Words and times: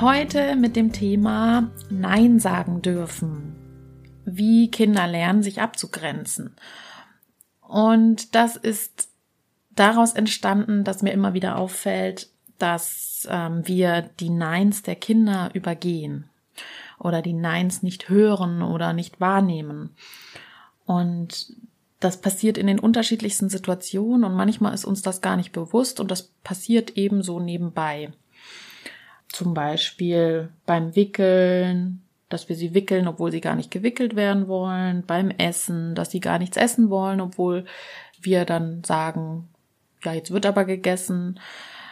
Heute 0.00 0.54
mit 0.54 0.76
dem 0.76 0.92
Thema 0.92 1.72
Nein 1.90 2.38
sagen 2.38 2.82
dürfen. 2.82 3.56
Wie 4.24 4.70
Kinder 4.70 5.08
lernen, 5.08 5.42
sich 5.42 5.60
abzugrenzen. 5.60 6.54
Und 7.60 8.36
das 8.36 8.54
ist 8.54 9.08
daraus 9.70 10.12
entstanden, 10.12 10.84
dass 10.84 11.02
mir 11.02 11.12
immer 11.12 11.34
wieder 11.34 11.56
auffällt, 11.56 12.28
dass 12.58 13.26
ähm, 13.28 13.66
wir 13.66 14.02
die 14.20 14.30
Neins 14.30 14.84
der 14.84 14.94
Kinder 14.94 15.50
übergehen 15.52 16.30
oder 17.00 17.20
die 17.20 17.32
Neins 17.32 17.82
nicht 17.82 18.08
hören 18.08 18.62
oder 18.62 18.92
nicht 18.92 19.20
wahrnehmen. 19.20 19.96
Und 20.86 21.54
das 21.98 22.20
passiert 22.20 22.56
in 22.56 22.68
den 22.68 22.78
unterschiedlichsten 22.78 23.48
Situationen 23.48 24.22
und 24.22 24.36
manchmal 24.36 24.74
ist 24.74 24.84
uns 24.84 25.02
das 25.02 25.22
gar 25.22 25.36
nicht 25.36 25.50
bewusst 25.50 25.98
und 25.98 26.08
das 26.08 26.30
passiert 26.44 26.96
ebenso 26.96 27.40
nebenbei. 27.40 28.12
Zum 29.30 29.54
Beispiel 29.54 30.50
beim 30.66 30.94
Wickeln, 30.96 32.02
dass 32.28 32.48
wir 32.48 32.56
sie 32.56 32.74
wickeln, 32.74 33.08
obwohl 33.08 33.30
sie 33.30 33.40
gar 33.40 33.54
nicht 33.56 33.70
gewickelt 33.70 34.16
werden 34.16 34.48
wollen, 34.48 35.04
beim 35.06 35.30
Essen, 35.30 35.94
dass 35.94 36.10
sie 36.10 36.20
gar 36.20 36.38
nichts 36.38 36.56
essen 36.56 36.90
wollen, 36.90 37.20
obwohl 37.20 37.64
wir 38.20 38.44
dann 38.44 38.84
sagen, 38.84 39.48
ja, 40.04 40.12
jetzt 40.12 40.30
wird 40.30 40.46
aber 40.46 40.64
gegessen 40.64 41.40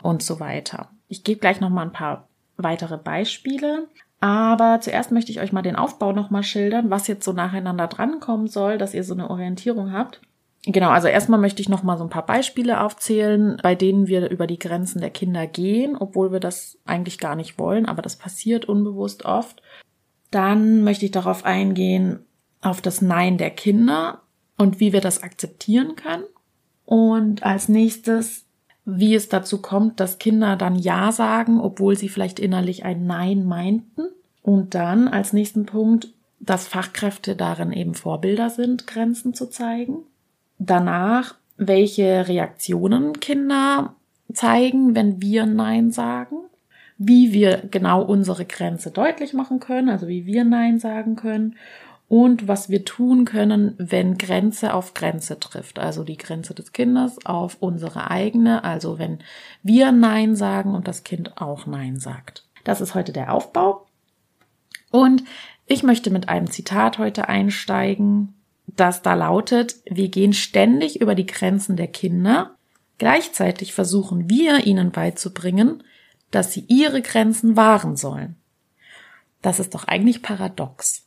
und 0.03 0.23
so 0.23 0.41
weiter. 0.41 0.91
Ich 1.09 1.25
gebe 1.25 1.41
gleich 1.41 1.61
noch 1.61 1.71
mal 1.71 1.83
ein 1.83 1.93
paar 1.93 2.29
weitere 2.57 2.99
Beispiele. 2.99 3.89
Aber 4.21 4.81
zuerst 4.81 5.13
möchte 5.13 5.31
ich 5.31 5.41
euch 5.41 5.53
mal 5.53 5.63
den 5.63 5.77
Aufbau 5.77 6.13
nochmal 6.13 6.43
schildern, 6.43 6.91
was 6.91 7.07
jetzt 7.07 7.25
so 7.25 7.33
nacheinander 7.33 7.87
drankommen 7.87 8.49
soll, 8.49 8.79
dass 8.79 8.95
ihr 8.95 9.05
so 9.05 9.13
eine 9.13 9.29
Orientierung 9.29 9.93
habt. 9.93 10.21
Genau, 10.69 10.91
also 10.91 11.07
erstmal 11.07 11.39
möchte 11.39 11.63
ich 11.63 11.69
nochmal 11.69 11.97
so 11.97 12.03
ein 12.03 12.11
paar 12.11 12.27
Beispiele 12.27 12.81
aufzählen, 12.81 13.57
bei 13.63 13.77
denen 13.77 14.09
wir 14.09 14.29
über 14.31 14.49
die 14.49 14.59
Grenzen 14.59 15.01
der 15.01 15.11
Kinder 15.11 15.47
gehen, 15.47 15.97
obwohl 15.97 16.33
wir 16.33 16.41
das 16.41 16.77
eigentlich 16.85 17.19
gar 17.19 17.37
nicht 17.37 17.57
wollen, 17.57 17.87
aber 17.87 18.03
das 18.03 18.17
passiert 18.17 18.65
unbewusst 18.65 19.25
oft. 19.25 19.63
Dann 20.33 20.83
möchte 20.83 21.05
ich 21.05 21.13
darauf 21.13 21.45
eingehen, 21.45 22.25
auf 22.63 22.81
das 22.81 23.01
Nein 23.01 23.39
der 23.39 23.51
Kinder 23.51 24.23
und 24.59 24.81
wie 24.81 24.93
wir 24.93 25.01
das 25.01 25.23
akzeptieren 25.23 25.95
können. 25.95 26.25
Und 26.85 27.45
als 27.45 27.69
nächstes, 27.69 28.45
wie 28.85 29.15
es 29.15 29.29
dazu 29.29 29.63
kommt, 29.63 30.01
dass 30.01 30.19
Kinder 30.19 30.57
dann 30.57 30.75
Ja 30.75 31.13
sagen, 31.13 31.61
obwohl 31.61 31.97
sie 31.97 32.09
vielleicht 32.09 32.41
innerlich 32.41 32.85
ein 32.85 33.07
Nein 33.07 33.45
meinten. 33.45 34.09
Und 34.43 34.75
dann 34.75 35.07
als 35.07 35.33
nächsten 35.33 35.65
Punkt, 35.65 36.09
dass 36.41 36.67
Fachkräfte 36.67 37.37
darin 37.37 37.73
eben 37.73 37.95
Vorbilder 37.95 38.51
sind, 38.51 38.89
Grenzen 38.89 39.33
zu 39.33 39.49
zeigen. 39.49 39.99
Danach, 40.59 41.35
welche 41.57 42.29
Reaktionen 42.29 43.21
Kinder 43.21 43.95
zeigen, 44.33 44.95
wenn 44.95 45.21
wir 45.21 45.47
Nein 45.47 45.91
sagen. 45.91 46.37
Wie 46.99 47.33
wir 47.33 47.59
genau 47.71 48.03
unsere 48.03 48.47
Grenze 48.47 48.91
deutlich 48.91 49.35
machen 49.35 49.61
können, 49.61 49.91
also 49.91 50.09
wie 50.09 50.25
wir 50.25 50.45
Nein 50.45 50.79
sagen 50.79 51.17
können. 51.17 51.57
Und 52.09 52.47
was 52.47 52.71
wir 52.71 52.85
tun 52.85 53.25
können, 53.25 53.75
wenn 53.79 54.17
Grenze 54.17 54.73
auf 54.73 54.95
Grenze 54.95 55.41
trifft. 55.41 55.79
Also 55.79 56.05
die 56.05 56.17
Grenze 56.17 56.55
des 56.55 56.73
Kindes 56.73 57.27
auf 57.27 57.57
unsere 57.61 58.11
eigene. 58.11 58.65
Also 58.65 58.99
wenn 58.99 59.19
wir 59.63 59.93
Nein 59.93 60.37
sagen 60.37 60.75
und 60.75 60.87
das 60.87 61.05
Kind 61.05 61.37
auch 61.41 61.67
Nein 61.67 61.99
sagt. 61.99 62.47
Das 62.65 62.81
ist 62.81 62.95
heute 62.95 63.13
der 63.13 63.33
Aufbau. 63.33 63.87
Und 64.93 65.25
ich 65.67 65.83
möchte 65.83 66.11
mit 66.11 66.29
einem 66.29 66.49
Zitat 66.49 66.99
heute 66.99 67.29
einsteigen, 67.29 68.36
das 68.67 69.03
da 69.03 69.15
lautet, 69.15 69.77
wir 69.89 70.09
gehen 70.09 70.33
ständig 70.33 71.01
über 71.01 71.15
die 71.15 71.27
Grenzen 71.27 71.77
der 71.77 71.87
Kinder, 71.87 72.57
gleichzeitig 72.99 73.73
versuchen 73.73 74.29
wir 74.29 74.67
ihnen 74.67 74.91
beizubringen, 74.91 75.83
dass 76.31 76.53
sie 76.53 76.65
ihre 76.69 77.03
Grenzen 77.03 77.57
wahren 77.57 77.97
sollen. 77.97 78.37
Das 79.43 79.61
ist 79.61 79.75
doch 79.75 79.85
eigentlich 79.85 80.23
paradox. 80.23 81.07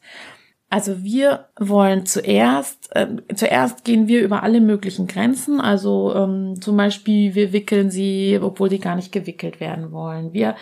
Also 0.69 1.03
wir 1.03 1.47
wollen 1.59 2.05
zuerst, 2.05 2.95
äh, 2.95 3.07
zuerst 3.35 3.83
gehen 3.83 4.07
wir 4.07 4.21
über 4.21 4.43
alle 4.43 4.61
möglichen 4.61 5.07
Grenzen. 5.07 5.59
Also 5.59 6.13
ähm, 6.15 6.61
zum 6.61 6.77
Beispiel, 6.77 7.33
wir 7.33 7.51
wickeln 7.53 7.89
sie, 7.89 8.39
obwohl 8.39 8.69
sie 8.69 8.79
gar 8.79 8.95
nicht 8.95 9.11
gewickelt 9.11 9.59
werden 9.59 9.91
wollen. 9.91 10.31
Wir 10.31 10.55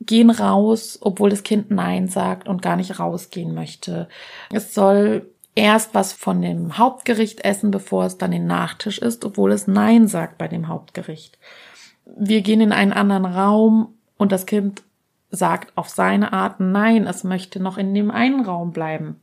gehen 0.00 0.30
raus, 0.30 0.98
obwohl 1.00 1.30
das 1.30 1.44
Kind 1.44 1.70
Nein 1.70 2.08
sagt 2.08 2.48
und 2.48 2.60
gar 2.60 2.76
nicht 2.76 2.98
rausgehen 2.98 3.54
möchte. 3.54 4.08
Es 4.52 4.74
soll 4.74 5.30
erst 5.56 5.94
was 5.94 6.12
von 6.12 6.40
dem 6.40 6.78
Hauptgericht 6.78 7.44
essen, 7.44 7.72
bevor 7.72 8.04
es 8.04 8.18
dann 8.18 8.30
den 8.30 8.46
Nachtisch 8.46 8.98
isst, 8.98 9.24
obwohl 9.24 9.50
es 9.50 9.66
Nein 9.66 10.06
sagt 10.06 10.38
bei 10.38 10.46
dem 10.46 10.68
Hauptgericht. 10.68 11.38
Wir 12.04 12.42
gehen 12.42 12.60
in 12.60 12.72
einen 12.72 12.92
anderen 12.92 13.24
Raum 13.24 13.94
und 14.16 14.30
das 14.30 14.46
Kind 14.46 14.84
sagt 15.30 15.76
auf 15.76 15.88
seine 15.88 16.32
Art 16.32 16.60
Nein, 16.60 17.06
es 17.06 17.24
möchte 17.24 17.58
noch 17.58 17.78
in 17.78 17.92
dem 17.94 18.12
einen 18.12 18.44
Raum 18.44 18.72
bleiben. 18.72 19.20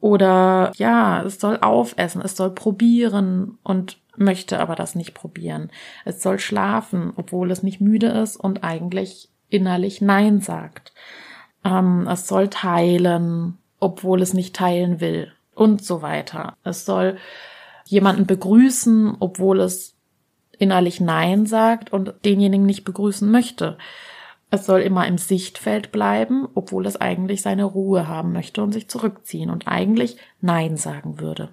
Oder 0.00 0.72
ja, 0.76 1.22
es 1.22 1.40
soll 1.40 1.58
aufessen, 1.60 2.22
es 2.22 2.36
soll 2.36 2.50
probieren 2.50 3.58
und 3.62 3.98
möchte 4.16 4.60
aber 4.60 4.76
das 4.76 4.94
nicht 4.94 5.14
probieren. 5.14 5.70
Es 6.04 6.22
soll 6.22 6.38
schlafen, 6.38 7.12
obwohl 7.16 7.50
es 7.50 7.62
nicht 7.62 7.80
müde 7.80 8.06
ist 8.06 8.36
und 8.36 8.64
eigentlich 8.64 9.28
innerlich 9.48 10.00
Nein 10.00 10.40
sagt. 10.40 10.92
Ähm, 11.64 12.06
es 12.08 12.28
soll 12.28 12.48
teilen, 12.48 13.58
obwohl 13.80 14.22
es 14.22 14.34
nicht 14.34 14.54
teilen 14.54 15.00
will 15.00 15.32
und 15.54 15.84
so 15.84 16.02
weiter. 16.02 16.56
Es 16.64 16.84
soll 16.84 17.16
jemanden 17.84 18.26
begrüßen, 18.26 19.16
obwohl 19.20 19.60
es 19.60 19.94
innerlich 20.58 21.00
Nein 21.00 21.46
sagt 21.46 21.92
und 21.92 22.14
denjenigen 22.24 22.66
nicht 22.66 22.84
begrüßen 22.84 23.30
möchte. 23.30 23.78
Es 24.50 24.64
soll 24.66 24.80
immer 24.80 25.06
im 25.06 25.18
Sichtfeld 25.18 25.92
bleiben, 25.92 26.46
obwohl 26.54 26.86
es 26.86 27.00
eigentlich 27.00 27.42
seine 27.42 27.64
Ruhe 27.64 28.06
haben 28.06 28.32
möchte 28.32 28.62
und 28.62 28.72
sich 28.72 28.88
zurückziehen 28.88 29.50
und 29.50 29.66
eigentlich 29.66 30.16
Nein 30.40 30.76
sagen 30.76 31.20
würde. 31.20 31.52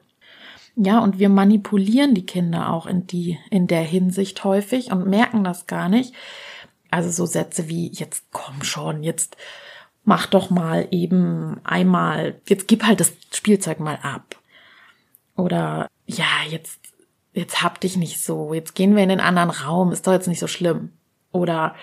Ja, 0.75 0.99
und 0.99 1.19
wir 1.19 1.29
manipulieren 1.29 2.15
die 2.15 2.25
Kinder 2.25 2.71
auch 2.71 2.87
in 2.87 3.05
die, 3.05 3.37
in 3.49 3.67
der 3.67 3.81
Hinsicht 3.81 4.43
häufig 4.43 4.91
und 4.91 5.07
merken 5.07 5.43
das 5.43 5.67
gar 5.67 5.89
nicht, 5.89 6.13
also 6.89 7.09
so 7.09 7.25
Sätze 7.25 7.69
wie, 7.69 7.91
jetzt 7.91 8.25
komm 8.31 8.63
schon, 8.63 9.03
jetzt 9.03 9.37
mach 10.03 10.25
doch 10.25 10.49
mal 10.49 10.87
eben 10.91 11.61
einmal, 11.63 12.39
jetzt 12.47 12.67
gib 12.67 12.83
halt 12.83 12.99
das 12.99 13.13
Spielzeug 13.31 13.79
mal 13.79 13.99
ab. 14.01 14.35
Oder 15.35 15.87
ja, 16.05 16.25
jetzt, 16.49 16.79
jetzt 17.33 17.63
hab 17.63 17.79
dich 17.79 17.97
nicht 17.97 18.21
so, 18.21 18.53
jetzt 18.53 18.75
gehen 18.75 18.95
wir 18.95 19.03
in 19.03 19.09
den 19.09 19.21
anderen 19.21 19.49
Raum, 19.49 19.91
ist 19.91 20.05
doch 20.05 20.11
jetzt 20.11 20.27
nicht 20.27 20.39
so 20.39 20.47
schlimm. 20.47 20.91
Oder 21.31 21.75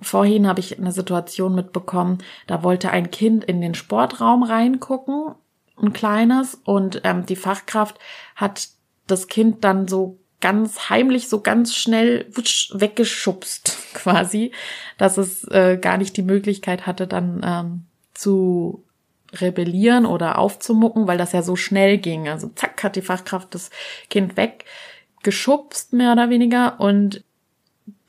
vorhin 0.00 0.46
habe 0.46 0.60
ich 0.60 0.78
eine 0.78 0.92
Situation 0.92 1.54
mitbekommen, 1.54 2.18
da 2.46 2.62
wollte 2.62 2.90
ein 2.90 3.10
Kind 3.10 3.44
in 3.44 3.60
den 3.60 3.74
Sportraum 3.74 4.42
reingucken, 4.42 5.34
ein 5.80 5.92
kleines, 5.92 6.54
und 6.54 7.02
ähm, 7.04 7.26
die 7.26 7.36
Fachkraft 7.36 7.98
hat 8.34 8.68
das 9.06 9.28
Kind 9.28 9.64
dann 9.64 9.86
so 9.86 10.18
ganz 10.40 10.88
heimlich 10.88 11.28
so 11.28 11.40
ganz 11.40 11.74
schnell 11.74 12.26
wutsch, 12.32 12.70
weggeschubst 12.74 13.76
quasi, 13.94 14.52
dass 14.96 15.18
es 15.18 15.44
äh, 15.44 15.78
gar 15.80 15.98
nicht 15.98 16.16
die 16.16 16.22
Möglichkeit 16.22 16.86
hatte, 16.86 17.06
dann 17.06 17.40
ähm, 17.44 17.84
zu 18.14 18.84
rebellieren 19.32 20.06
oder 20.06 20.38
aufzumucken, 20.38 21.06
weil 21.06 21.18
das 21.18 21.32
ja 21.32 21.42
so 21.42 21.56
schnell 21.56 21.98
ging. 21.98 22.28
Also 22.28 22.48
zack, 22.54 22.82
hat 22.82 22.96
die 22.96 23.02
Fachkraft 23.02 23.54
das 23.54 23.70
Kind 24.08 24.36
weggeschubst, 24.36 25.92
mehr 25.92 26.12
oder 26.12 26.30
weniger, 26.30 26.80
und 26.80 27.24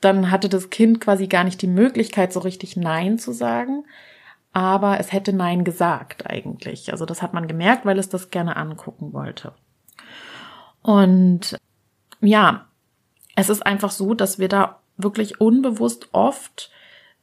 dann 0.00 0.30
hatte 0.30 0.48
das 0.48 0.70
Kind 0.70 1.00
quasi 1.00 1.26
gar 1.26 1.44
nicht 1.44 1.60
die 1.60 1.66
Möglichkeit, 1.66 2.32
so 2.32 2.40
richtig 2.40 2.76
Nein 2.76 3.18
zu 3.18 3.32
sagen, 3.32 3.84
aber 4.52 4.98
es 4.98 5.12
hätte 5.12 5.32
Nein 5.32 5.62
gesagt 5.62 6.28
eigentlich. 6.28 6.90
Also 6.90 7.04
das 7.04 7.22
hat 7.22 7.34
man 7.34 7.46
gemerkt, 7.46 7.84
weil 7.84 7.98
es 7.98 8.08
das 8.08 8.30
gerne 8.30 8.56
angucken 8.56 9.12
wollte. 9.12 9.52
Und 10.82 11.58
ja, 12.20 12.66
es 13.36 13.48
ist 13.48 13.64
einfach 13.64 13.90
so, 13.90 14.14
dass 14.14 14.38
wir 14.38 14.48
da 14.48 14.80
wirklich 14.96 15.40
unbewusst 15.40 16.08
oft 16.12 16.70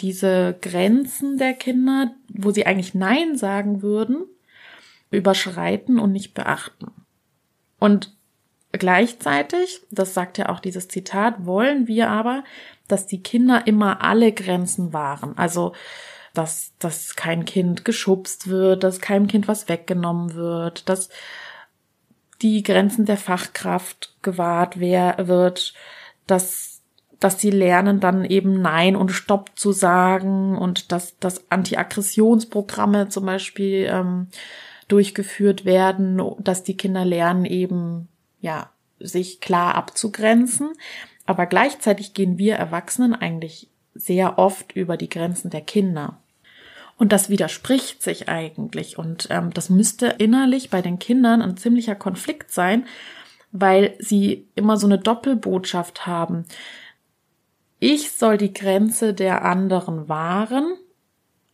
diese 0.02 0.58
Grenzen 0.62 1.38
der 1.38 1.54
Kinder, 1.54 2.12
wo 2.30 2.52
sie 2.52 2.66
eigentlich 2.66 2.94
Nein 2.94 3.38
sagen 3.38 3.82
würden, 3.82 4.26
überschreiten 5.10 6.00
und 6.00 6.12
nicht 6.12 6.34
beachten. 6.34 6.92
Und 7.80 8.18
Gleichzeitig, 8.74 9.82
das 9.92 10.14
sagt 10.14 10.38
ja 10.38 10.50
auch 10.50 10.60
dieses 10.60 10.88
Zitat, 10.88 11.46
wollen 11.46 11.88
wir 11.88 12.10
aber, 12.10 12.44
dass 12.88 13.08
die 13.08 13.24
Kinder 13.24 13.66
immer 13.66 14.04
alle 14.04 14.32
Grenzen 14.32 14.94
wahren. 14.94 15.38
Also, 15.38 15.74
dass, 16.34 16.74
dass 16.78 17.16
kein 17.16 17.46
Kind 17.46 17.86
geschubst 17.86 18.48
wird, 18.48 18.84
dass 18.84 19.00
keinem 19.00 19.28
Kind 19.28 19.48
was 19.48 19.70
weggenommen 19.70 20.34
wird, 20.36 20.90
dass 20.90 21.10
die 22.42 22.64
Grenzen 22.64 23.06
der 23.06 23.18
Fachkraft 23.18 24.16
gewahrt 24.22 24.80
wird, 24.80 25.74
dass, 26.28 26.82
dass 27.20 27.40
sie 27.42 27.50
lernen, 27.50 28.00
dann 28.00 28.26
eben 28.26 28.62
Nein 28.62 28.96
und 28.96 29.10
Stopp 29.12 29.58
zu 29.58 29.72
sagen 29.72 30.58
und 30.58 30.92
dass, 30.92 31.18
dass 31.20 31.50
Anti-Aggressionsprogramme 31.50 33.10
zum 33.10 33.26
Beispiel 33.26 33.88
ähm, 33.92 34.28
durchgeführt 34.88 35.66
werden, 35.66 36.22
dass 36.40 36.64
die 36.64 36.78
Kinder 36.78 37.06
lernen 37.06 37.46
eben, 37.46 38.08
ja, 38.40 38.70
sich 39.00 39.42
klar 39.42 39.76
abzugrenzen. 39.76 40.70
Aber 41.26 41.46
gleichzeitig 41.46 42.14
gehen 42.14 42.38
wir 42.38 42.56
Erwachsenen 42.56 43.14
eigentlich 43.14 43.70
sehr 43.94 44.38
oft 44.38 44.72
über 44.74 44.96
die 44.96 45.10
Grenzen 45.10 45.50
der 45.50 45.62
Kinder. 45.62 46.20
Und 46.98 47.12
das 47.12 47.30
widerspricht 47.30 48.02
sich 48.02 48.28
eigentlich. 48.28 48.98
Und 48.98 49.28
ähm, 49.30 49.54
das 49.54 49.70
müsste 49.70 50.08
innerlich 50.08 50.70
bei 50.70 50.82
den 50.82 51.00
Kindern 51.00 51.42
ein 51.42 51.58
ziemlicher 51.58 51.96
Konflikt 51.96 52.52
sein, 52.52 52.86
weil 53.52 53.96
sie 54.00 54.48
immer 54.56 54.78
so 54.78 54.88
eine 54.88 54.98
Doppelbotschaft 54.98 56.08
haben. 56.08 56.46
Ich 57.80 58.12
soll 58.12 58.38
die 58.38 58.54
Grenze 58.54 59.14
der 59.14 59.46
anderen 59.46 60.10
wahren, 60.10 60.74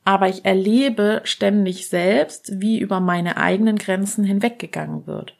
aber 0.05 0.29
ich 0.29 0.45
erlebe 0.45 1.21
ständig 1.25 1.89
selbst, 1.89 2.61
wie 2.61 2.79
über 2.79 3.01
meine 3.01 3.37
eigenen 3.37 3.77
Grenzen 3.77 4.23
hinweggegangen 4.23 5.05
wird. 5.05 5.35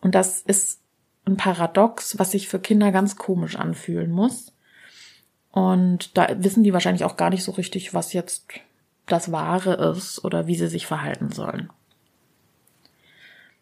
Und 0.00 0.14
das 0.14 0.40
ist 0.40 0.80
ein 1.26 1.36
Paradox, 1.36 2.18
was 2.18 2.30
sich 2.30 2.48
für 2.48 2.58
Kinder 2.58 2.92
ganz 2.92 3.16
komisch 3.16 3.56
anfühlen 3.56 4.10
muss. 4.10 4.54
Und 5.52 6.16
da 6.16 6.28
wissen 6.38 6.62
die 6.62 6.72
wahrscheinlich 6.72 7.04
auch 7.04 7.16
gar 7.16 7.28
nicht 7.28 7.44
so 7.44 7.52
richtig, 7.52 7.92
was 7.92 8.14
jetzt 8.14 8.46
das 9.12 9.32
Wahre 9.32 9.74
ist 9.92 10.24
oder 10.24 10.46
wie 10.46 10.56
sie 10.56 10.68
sich 10.68 10.86
verhalten 10.86 11.30
sollen. 11.30 11.70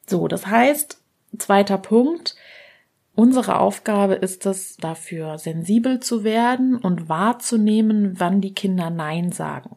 So, 0.06 0.29
das 0.29 0.47
heißt, 0.47 1.00
zweiter 1.39 1.79
Punkt, 1.79 2.35
unsere 3.15 3.59
Aufgabe 3.59 4.15
ist 4.15 4.47
es, 4.47 4.77
dafür 4.77 5.39
sensibel 5.39 6.00
zu 6.00 6.25
werden 6.25 6.77
und 6.77 7.09
wahrzunehmen, 7.09 8.19
wann 8.19 8.41
die 8.41 8.55
Kinder 8.55 8.91
Nein 8.91 9.33
sagen. 9.33 9.77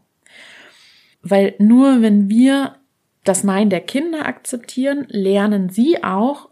Weil 1.21 1.56
nur 1.59 2.01
wenn 2.01 2.29
wir 2.29 2.75
das 3.23 3.44
Nein 3.44 3.69
der 3.69 3.81
Kinder 3.81 4.25
akzeptieren, 4.25 5.06
lernen 5.09 5.69
sie 5.69 6.03
auch, 6.03 6.50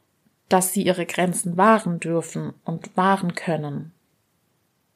dass 0.50 0.74
sie 0.74 0.83
ihre 0.83 1.06
Grenzen 1.06 1.57
wahren 1.57 2.00
dürfen 2.00 2.54
und 2.66 2.95
wahren 2.98 3.36
können. 3.36 3.92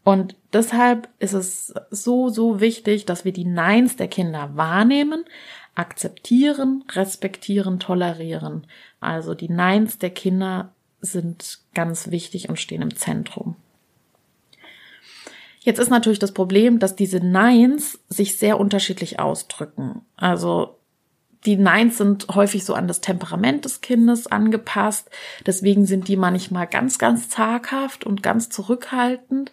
Und 0.03 0.35
deshalb 0.53 1.09
ist 1.19 1.33
es 1.33 1.73
so, 1.89 2.29
so 2.29 2.59
wichtig, 2.59 3.05
dass 3.05 3.25
wir 3.25 3.33
die 3.33 3.45
Neins 3.45 3.95
der 3.95 4.07
Kinder 4.07 4.51
wahrnehmen, 4.55 5.25
akzeptieren, 5.75 6.83
respektieren, 6.91 7.79
tolerieren. 7.79 8.67
Also 8.99 9.33
die 9.33 9.49
Neins 9.49 9.97
der 9.97 10.11
Kinder 10.11 10.73
sind 11.01 11.59
ganz 11.73 12.11
wichtig 12.11 12.49
und 12.49 12.59
stehen 12.59 12.81
im 12.81 12.95
Zentrum. 12.95 13.55
Jetzt 15.59 15.79
ist 15.79 15.89
natürlich 15.89 16.19
das 16.19 16.33
Problem, 16.33 16.79
dass 16.79 16.95
diese 16.95 17.19
Neins 17.19 17.99
sich 18.09 18.37
sehr 18.37 18.59
unterschiedlich 18.59 19.19
ausdrücken. 19.19 20.01
Also 20.17 20.77
die 21.45 21.57
Neins 21.57 21.97
sind 21.97 22.27
häufig 22.33 22.63
so 22.63 22.73
an 22.73 22.87
das 22.87 23.01
Temperament 23.01 23.65
des 23.65 23.81
Kindes 23.81 24.27
angepasst. 24.27 25.09
Deswegen 25.45 25.85
sind 25.85 26.07
die 26.07 26.15
manchmal 26.15 26.67
ganz, 26.67 26.99
ganz 26.99 27.29
zaghaft 27.29 28.05
und 28.05 28.23
ganz 28.23 28.49
zurückhaltend 28.49 29.51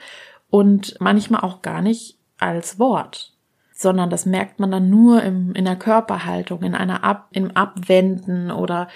und 0.51 0.97
manchmal 1.01 1.43
auch 1.43 1.63
gar 1.63 1.81
nicht 1.81 2.19
als 2.39 2.79
Wort, 2.79 3.33
sondern 3.73 4.11
das 4.11 4.27
merkt 4.27 4.61
man 4.61 4.71
dann 4.71 4.91
nur 4.91 5.23
im, 5.23 5.55
in 5.55 5.65
der 5.65 5.77
Körperhaltung, 5.77 6.63
in 6.63 6.75
einer 6.75 7.05
Ab, 7.05 7.29
im 7.33 7.57
Abwenden 7.57 8.51
oder 8.51 8.89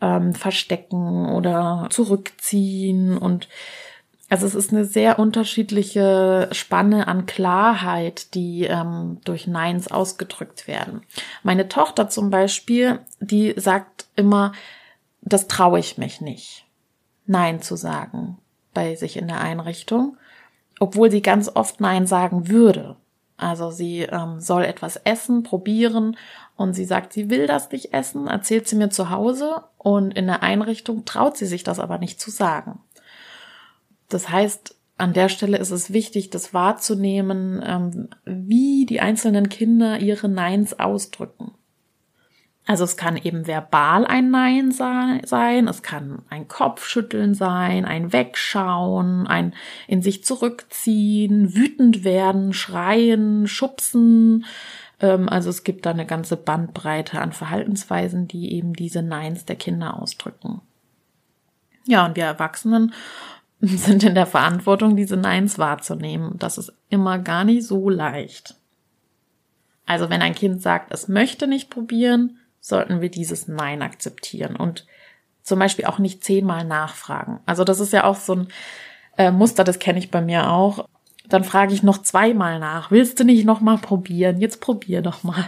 ähm, 0.00 0.34
Verstecken 0.34 1.28
oder 1.28 1.88
Zurückziehen 1.90 3.16
und 3.16 3.48
also 4.30 4.46
es 4.46 4.54
ist 4.54 4.72
eine 4.72 4.86
sehr 4.86 5.18
unterschiedliche 5.18 6.48
Spanne 6.50 7.08
an 7.08 7.26
Klarheit, 7.26 8.34
die 8.34 8.64
ähm, 8.64 9.20
durch 9.24 9.46
Neins 9.46 9.88
ausgedrückt 9.88 10.66
werden. 10.66 11.02
Meine 11.42 11.68
Tochter 11.68 12.08
zum 12.08 12.30
Beispiel, 12.30 13.00
die 13.20 13.54
sagt 13.56 14.06
immer, 14.16 14.52
das 15.20 15.46
traue 15.46 15.78
ich 15.78 15.98
mich 15.98 16.20
nicht, 16.20 16.64
Nein 17.26 17.60
zu 17.60 17.76
sagen 17.76 18.38
bei 18.72 18.96
sich 18.96 19.16
in 19.16 19.28
der 19.28 19.40
Einrichtung 19.40 20.16
obwohl 20.84 21.10
sie 21.10 21.22
ganz 21.22 21.50
oft 21.54 21.80
Nein 21.80 22.06
sagen 22.06 22.48
würde. 22.48 22.96
Also 23.38 23.70
sie 23.70 24.00
ähm, 24.02 24.38
soll 24.38 24.64
etwas 24.64 24.96
essen, 24.96 25.42
probieren 25.42 26.16
und 26.56 26.74
sie 26.74 26.84
sagt, 26.84 27.14
sie 27.14 27.30
will 27.30 27.46
das 27.46 27.70
nicht 27.72 27.94
essen, 27.94 28.26
erzählt 28.26 28.68
sie 28.68 28.76
mir 28.76 28.90
zu 28.90 29.08
Hause 29.08 29.64
und 29.78 30.12
in 30.12 30.26
der 30.26 30.42
Einrichtung 30.42 31.06
traut 31.06 31.38
sie 31.38 31.46
sich 31.46 31.64
das 31.64 31.80
aber 31.80 31.96
nicht 31.96 32.20
zu 32.20 32.30
sagen. 32.30 32.80
Das 34.10 34.28
heißt, 34.28 34.76
an 34.98 35.14
der 35.14 35.30
Stelle 35.30 35.56
ist 35.56 35.70
es 35.70 35.92
wichtig, 35.92 36.28
das 36.28 36.52
wahrzunehmen, 36.52 37.62
ähm, 37.66 38.10
wie 38.26 38.84
die 38.84 39.00
einzelnen 39.00 39.48
Kinder 39.48 39.98
ihre 40.00 40.28
Neins 40.28 40.78
ausdrücken. 40.78 41.52
Also 42.66 42.84
es 42.84 42.96
kann 42.96 43.18
eben 43.18 43.46
verbal 43.46 44.06
ein 44.06 44.30
Nein 44.30 44.72
sein, 44.72 45.68
es 45.68 45.82
kann 45.82 46.22
ein 46.30 46.48
Kopfschütteln 46.48 47.34
sein, 47.34 47.84
ein 47.84 48.12
Wegschauen, 48.12 49.26
ein 49.26 49.54
in 49.86 50.00
sich 50.00 50.24
zurückziehen, 50.24 51.54
wütend 51.54 52.04
werden, 52.04 52.54
schreien, 52.54 53.46
schubsen. 53.46 54.46
Ähm, 55.00 55.28
also 55.28 55.50
es 55.50 55.62
gibt 55.62 55.84
da 55.84 55.90
eine 55.90 56.06
ganze 56.06 56.38
Bandbreite 56.38 57.20
an 57.20 57.32
Verhaltensweisen, 57.32 58.28
die 58.28 58.54
eben 58.54 58.72
diese 58.72 59.02
Neins 59.02 59.44
der 59.44 59.56
Kinder 59.56 60.00
ausdrücken. 60.00 60.62
Ja, 61.86 62.06
und 62.06 62.16
wir 62.16 62.24
Erwachsenen 62.24 62.94
sind 63.60 64.04
in 64.04 64.14
der 64.14 64.26
Verantwortung, 64.26 64.96
diese 64.96 65.18
Neins 65.18 65.58
wahrzunehmen. 65.58 66.38
Das 66.38 66.56
ist 66.56 66.72
immer 66.88 67.18
gar 67.18 67.44
nicht 67.44 67.66
so 67.66 67.90
leicht. 67.90 68.54
Also 69.84 70.08
wenn 70.08 70.22
ein 70.22 70.34
Kind 70.34 70.62
sagt, 70.62 70.94
es 70.94 71.08
möchte 71.08 71.46
nicht 71.46 71.68
probieren, 71.68 72.38
sollten 72.64 73.02
wir 73.02 73.10
dieses 73.10 73.46
Nein 73.46 73.82
akzeptieren 73.82 74.56
und 74.56 74.86
zum 75.42 75.58
Beispiel 75.58 75.84
auch 75.84 75.98
nicht 75.98 76.24
zehnmal 76.24 76.64
nachfragen. 76.64 77.40
Also 77.44 77.62
das 77.62 77.78
ist 77.78 77.92
ja 77.92 78.04
auch 78.04 78.16
so 78.16 78.36
ein 78.36 78.48
äh, 79.18 79.30
Muster, 79.30 79.64
das 79.64 79.78
kenne 79.78 79.98
ich 79.98 80.10
bei 80.10 80.22
mir 80.22 80.50
auch. 80.50 80.88
Dann 81.28 81.44
frage 81.44 81.74
ich 81.74 81.82
noch 81.82 81.98
zweimal 81.98 82.58
nach. 82.58 82.90
Willst 82.90 83.20
du 83.20 83.24
nicht 83.24 83.44
noch 83.44 83.60
mal 83.60 83.76
probieren? 83.76 84.40
Jetzt 84.40 84.62
probier 84.62 85.02
doch 85.02 85.22
mal. 85.24 85.44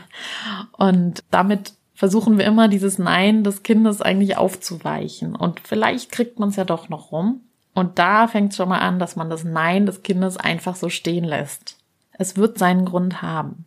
Und 0.76 1.24
damit 1.30 1.72
versuchen 1.94 2.36
wir 2.36 2.44
immer 2.44 2.68
dieses 2.68 2.98
Nein 2.98 3.44
des 3.44 3.62
Kindes 3.62 4.02
eigentlich 4.02 4.36
aufzuweichen. 4.36 5.34
Und 5.34 5.60
vielleicht 5.60 6.12
kriegt 6.12 6.38
man 6.38 6.50
es 6.50 6.56
ja 6.56 6.66
doch 6.66 6.90
noch 6.90 7.12
rum. 7.12 7.40
Und 7.72 7.98
da 7.98 8.28
fängt 8.28 8.50
es 8.50 8.58
schon 8.58 8.68
mal 8.68 8.80
an, 8.80 8.98
dass 8.98 9.16
man 9.16 9.30
das 9.30 9.42
Nein 9.42 9.86
des 9.86 10.02
Kindes 10.02 10.36
einfach 10.36 10.76
so 10.76 10.90
stehen 10.90 11.24
lässt. 11.24 11.78
Es 12.12 12.36
wird 12.36 12.58
seinen 12.58 12.84
Grund 12.84 13.22
haben. 13.22 13.64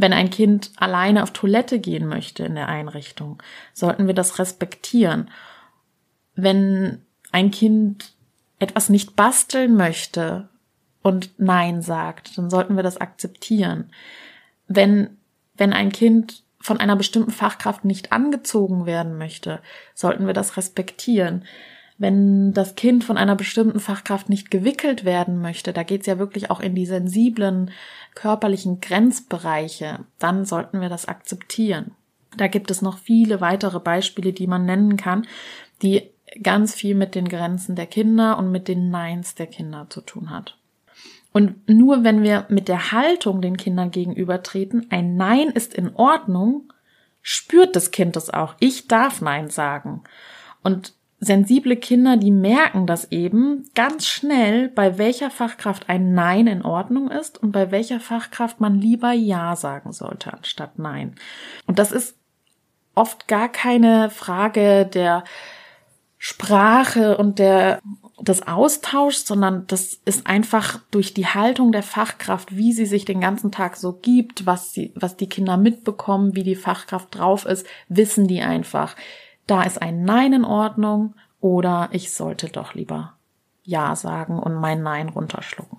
Wenn 0.00 0.14
ein 0.14 0.30
Kind 0.30 0.72
alleine 0.76 1.22
auf 1.22 1.30
Toilette 1.32 1.78
gehen 1.78 2.08
möchte 2.08 2.42
in 2.44 2.54
der 2.54 2.68
Einrichtung, 2.68 3.42
sollten 3.74 4.06
wir 4.06 4.14
das 4.14 4.38
respektieren. 4.38 5.30
Wenn 6.34 7.04
ein 7.32 7.50
Kind 7.50 8.14
etwas 8.58 8.88
nicht 8.88 9.14
basteln 9.14 9.76
möchte 9.76 10.48
und 11.02 11.38
Nein 11.38 11.82
sagt, 11.82 12.38
dann 12.38 12.48
sollten 12.48 12.76
wir 12.76 12.82
das 12.82 12.96
akzeptieren. 12.96 13.92
Wenn, 14.66 15.18
wenn 15.52 15.74
ein 15.74 15.92
Kind 15.92 16.44
von 16.60 16.80
einer 16.80 16.96
bestimmten 16.96 17.30
Fachkraft 17.30 17.84
nicht 17.84 18.10
angezogen 18.10 18.86
werden 18.86 19.18
möchte, 19.18 19.60
sollten 19.94 20.26
wir 20.26 20.34
das 20.34 20.56
respektieren. 20.56 21.44
Wenn 22.00 22.54
das 22.54 22.76
Kind 22.76 23.04
von 23.04 23.18
einer 23.18 23.36
bestimmten 23.36 23.78
Fachkraft 23.78 24.30
nicht 24.30 24.50
gewickelt 24.50 25.04
werden 25.04 25.42
möchte, 25.42 25.74
da 25.74 25.82
geht's 25.82 26.06
ja 26.06 26.18
wirklich 26.18 26.50
auch 26.50 26.60
in 26.60 26.74
die 26.74 26.86
sensiblen 26.86 27.72
körperlichen 28.14 28.80
Grenzbereiche, 28.80 29.98
dann 30.18 30.46
sollten 30.46 30.80
wir 30.80 30.88
das 30.88 31.04
akzeptieren. 31.04 31.90
Da 32.38 32.46
gibt 32.46 32.70
es 32.70 32.80
noch 32.80 32.96
viele 32.96 33.42
weitere 33.42 33.80
Beispiele, 33.80 34.32
die 34.32 34.46
man 34.46 34.64
nennen 34.64 34.96
kann, 34.96 35.26
die 35.82 36.08
ganz 36.42 36.74
viel 36.74 36.94
mit 36.94 37.14
den 37.14 37.28
Grenzen 37.28 37.76
der 37.76 37.86
Kinder 37.86 38.38
und 38.38 38.50
mit 38.50 38.66
den 38.66 38.88
Neins 38.88 39.34
der 39.34 39.46
Kinder 39.46 39.86
zu 39.90 40.00
tun 40.00 40.30
hat. 40.30 40.56
Und 41.34 41.68
nur 41.68 42.02
wenn 42.02 42.22
wir 42.22 42.46
mit 42.48 42.68
der 42.68 42.92
Haltung 42.92 43.42
den 43.42 43.58
Kindern 43.58 43.90
gegenübertreten, 43.90 44.86
ein 44.88 45.16
Nein 45.16 45.48
ist 45.48 45.74
in 45.74 45.94
Ordnung, 45.94 46.72
spürt 47.20 47.76
das 47.76 47.90
Kind 47.90 48.16
es 48.16 48.30
auch. 48.30 48.54
Ich 48.58 48.88
darf 48.88 49.20
Nein 49.20 49.50
sagen. 49.50 50.02
Und 50.62 50.94
sensible 51.20 51.76
Kinder, 51.76 52.16
die 52.16 52.30
merken 52.30 52.86
das 52.86 53.12
eben 53.12 53.68
ganz 53.74 54.06
schnell, 54.06 54.68
bei 54.68 54.96
welcher 54.96 55.30
Fachkraft 55.30 55.88
ein 55.88 56.14
Nein 56.14 56.46
in 56.46 56.62
Ordnung 56.64 57.10
ist 57.10 57.42
und 57.42 57.52
bei 57.52 57.70
welcher 57.70 58.00
Fachkraft 58.00 58.60
man 58.60 58.80
lieber 58.80 59.12
Ja 59.12 59.54
sagen 59.54 59.92
sollte 59.92 60.32
anstatt 60.32 60.78
Nein. 60.78 61.14
Und 61.66 61.78
das 61.78 61.92
ist 61.92 62.16
oft 62.94 63.28
gar 63.28 63.48
keine 63.48 64.10
Frage 64.10 64.86
der 64.86 65.24
Sprache 66.18 67.16
und 67.16 67.38
der 67.38 67.80
des 68.20 68.46
Austauschs, 68.46 69.26
sondern 69.26 69.66
das 69.66 69.94
ist 70.04 70.26
einfach 70.26 70.80
durch 70.90 71.14
die 71.14 71.26
Haltung 71.26 71.72
der 71.72 71.82
Fachkraft, 71.82 72.54
wie 72.54 72.72
sie 72.72 72.84
sich 72.84 73.06
den 73.06 73.20
ganzen 73.20 73.50
Tag 73.50 73.76
so 73.76 73.94
gibt, 73.94 74.44
was 74.44 74.72
sie, 74.72 74.92
was 74.94 75.16
die 75.16 75.28
Kinder 75.28 75.56
mitbekommen, 75.56 76.34
wie 76.34 76.42
die 76.42 76.56
Fachkraft 76.56 77.08
drauf 77.16 77.46
ist, 77.46 77.66
wissen 77.88 78.28
die 78.28 78.42
einfach. 78.42 78.94
Da 79.50 79.62
ist 79.62 79.82
ein 79.82 80.04
Nein 80.04 80.32
in 80.32 80.44
Ordnung 80.44 81.14
oder 81.40 81.88
ich 81.90 82.12
sollte 82.12 82.50
doch 82.50 82.74
lieber 82.74 83.14
Ja 83.64 83.96
sagen 83.96 84.38
und 84.38 84.54
mein 84.54 84.84
Nein 84.84 85.08
runterschlucken. 85.08 85.76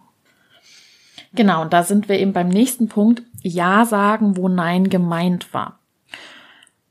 Genau, 1.31 1.61
und 1.61 1.71
da 1.71 1.83
sind 1.83 2.09
wir 2.09 2.19
eben 2.19 2.33
beim 2.33 2.49
nächsten 2.49 2.89
Punkt. 2.89 3.23
Ja 3.41 3.85
sagen, 3.85 4.35
wo 4.35 4.49
Nein 4.49 4.89
gemeint 4.89 5.53
war. 5.53 5.79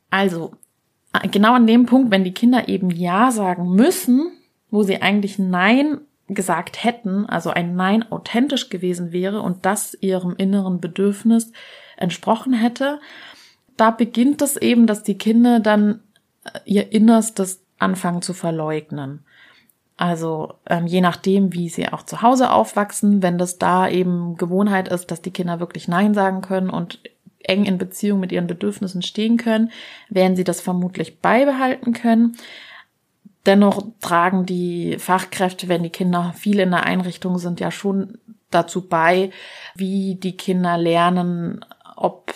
Also, 0.08 0.52
genau 1.30 1.52
an 1.52 1.66
dem 1.66 1.84
Punkt, 1.84 2.10
wenn 2.10 2.25
die 2.25 2.32
Kinder 2.32 2.66
eben 2.70 2.88
Ja 2.88 3.30
sagen 3.30 3.75
müssen, 3.75 4.32
wo 4.70 4.82
sie 4.82 5.02
eigentlich 5.02 5.38
Nein 5.38 6.00
gesagt 6.28 6.82
hätten, 6.82 7.26
also 7.26 7.50
ein 7.50 7.76
Nein 7.76 8.10
authentisch 8.10 8.70
gewesen 8.70 9.12
wäre 9.12 9.42
und 9.42 9.66
das 9.66 9.99
ihrem 10.00 10.34
inneren 10.34 10.80
Bedürfnis 10.80 11.52
entsprochen 11.99 12.54
hätte, 12.54 13.00
da 13.76 13.90
beginnt 13.90 14.40
es 14.40 14.56
eben, 14.56 14.87
dass 14.87 15.02
die 15.02 15.18
Kinder 15.18 15.60
dann 15.60 16.00
ihr 16.64 16.92
Innerstes 16.92 17.62
anfangen 17.78 18.23
zu 18.23 18.35
verleugnen. 18.35 19.25
Also 19.97 20.54
ähm, 20.66 20.87
je 20.87 21.02
nachdem, 21.02 21.52
wie 21.52 21.69
sie 21.69 21.88
auch 21.88 22.04
zu 22.04 22.23
Hause 22.23 22.52
aufwachsen, 22.52 23.23
wenn 23.23 23.37
das 23.37 23.59
da 23.59 23.87
eben 23.88 24.37
Gewohnheit 24.37 24.88
ist, 24.88 25.11
dass 25.11 25.21
die 25.21 25.30
Kinder 25.30 25.61
wirklich 25.61 25.88
Nein 25.88 26.14
sagen 26.14 26.40
können 26.40 26.71
und 26.71 27.00
eng 27.42 27.64
in 27.64 27.78
Beziehung 27.78 28.21
mit 28.21 28.33
ihren 28.33 28.47
Bedürfnissen 28.47 29.02
stehen 29.02 29.37
können, 29.37 29.71
werden 30.09 30.37
sie 30.37 30.45
das 30.45 30.61
vermutlich 30.61 31.21
beibehalten 31.21 31.92
können. 31.92 32.37
Dennoch 33.47 33.85
tragen 34.00 34.47
die 34.47 34.97
Fachkräfte, 34.99 35.69
wenn 35.69 35.83
die 35.83 35.90
Kinder 35.90 36.35
viel 36.37 36.61
in 36.61 36.71
der 36.71 36.85
Einrichtung 36.85 37.38
sind, 37.38 37.61
ja 37.61 37.71
schon 37.71 38.19
dazu 38.50 38.88
bei, 38.88 39.30
wie 39.75 40.16
die 40.16 40.37
Kinder 40.37 40.76
lernen, 40.76 41.64
ob 41.97 42.33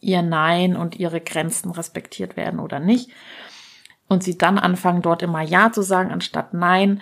ihr 0.00 0.22
Nein 0.22 0.76
und 0.76 0.96
ihre 0.96 1.20
Grenzen 1.20 1.70
respektiert 1.70 2.36
werden 2.36 2.60
oder 2.60 2.80
nicht. 2.80 3.10
Und 4.08 4.22
sie 4.22 4.38
dann 4.38 4.58
anfangen, 4.58 5.02
dort 5.02 5.22
immer 5.22 5.42
Ja 5.42 5.72
zu 5.72 5.82
sagen 5.82 6.12
anstatt 6.12 6.54
Nein, 6.54 7.00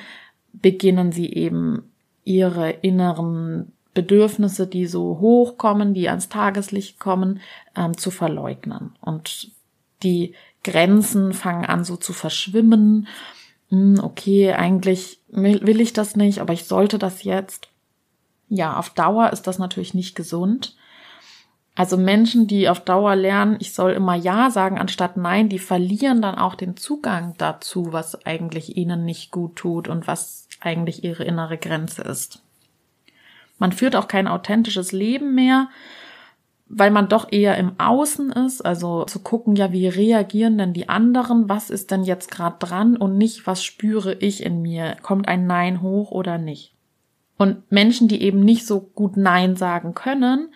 beginnen 0.52 1.12
sie 1.12 1.32
eben 1.32 1.90
ihre 2.24 2.70
inneren 2.70 3.72
Bedürfnisse, 3.92 4.66
die 4.66 4.86
so 4.86 5.20
hochkommen, 5.20 5.94
die 5.94 6.08
ans 6.08 6.28
Tageslicht 6.28 6.98
kommen, 6.98 7.40
ähm, 7.76 7.96
zu 7.96 8.10
verleugnen. 8.10 8.94
Und 9.00 9.50
die 10.02 10.34
Grenzen 10.64 11.32
fangen 11.32 11.64
an 11.64 11.84
so 11.84 11.96
zu 11.96 12.12
verschwimmen. 12.12 13.06
Hm, 13.68 14.00
okay, 14.02 14.52
eigentlich 14.52 15.20
will 15.28 15.80
ich 15.80 15.92
das 15.92 16.16
nicht, 16.16 16.40
aber 16.40 16.52
ich 16.52 16.64
sollte 16.64 16.98
das 16.98 17.22
jetzt. 17.22 17.68
Ja, 18.48 18.76
auf 18.76 18.90
Dauer 18.90 19.30
ist 19.30 19.46
das 19.46 19.58
natürlich 19.58 19.94
nicht 19.94 20.14
gesund. 20.14 20.76
Also 21.76 21.96
Menschen, 21.96 22.46
die 22.46 22.68
auf 22.68 22.80
Dauer 22.80 23.16
lernen, 23.16 23.56
ich 23.58 23.74
soll 23.74 23.92
immer 23.92 24.14
Ja 24.14 24.50
sagen 24.50 24.78
anstatt 24.78 25.16
Nein, 25.16 25.48
die 25.48 25.58
verlieren 25.58 26.22
dann 26.22 26.36
auch 26.36 26.54
den 26.54 26.76
Zugang 26.76 27.34
dazu, 27.36 27.92
was 27.92 28.24
eigentlich 28.24 28.76
ihnen 28.76 29.04
nicht 29.04 29.32
gut 29.32 29.56
tut 29.56 29.88
und 29.88 30.06
was 30.06 30.48
eigentlich 30.60 31.02
ihre 31.02 31.24
innere 31.24 31.58
Grenze 31.58 32.02
ist. 32.02 32.42
Man 33.58 33.72
führt 33.72 33.96
auch 33.96 34.08
kein 34.08 34.28
authentisches 34.28 34.92
Leben 34.92 35.34
mehr, 35.34 35.68
weil 36.68 36.90
man 36.90 37.08
doch 37.08 37.30
eher 37.30 37.56
im 37.58 37.78
Außen 37.78 38.32
ist, 38.32 38.64
also 38.64 39.04
zu 39.04 39.20
gucken, 39.20 39.54
ja, 39.54 39.72
wie 39.72 39.86
reagieren 39.88 40.56
denn 40.58 40.72
die 40.72 40.88
anderen, 40.88 41.48
was 41.48 41.70
ist 41.70 41.90
denn 41.90 42.04
jetzt 42.04 42.30
gerade 42.30 42.56
dran 42.58 42.96
und 42.96 43.18
nicht, 43.18 43.46
was 43.46 43.62
spüre 43.62 44.14
ich 44.14 44.42
in 44.42 44.62
mir, 44.62 44.96
kommt 45.02 45.28
ein 45.28 45.46
Nein 45.46 45.82
hoch 45.82 46.10
oder 46.10 46.38
nicht. 46.38 46.74
Und 47.36 47.70
Menschen, 47.70 48.08
die 48.08 48.22
eben 48.22 48.40
nicht 48.40 48.66
so 48.66 48.80
gut 48.80 49.16
Nein 49.16 49.56
sagen 49.56 49.94
können, 49.94 50.52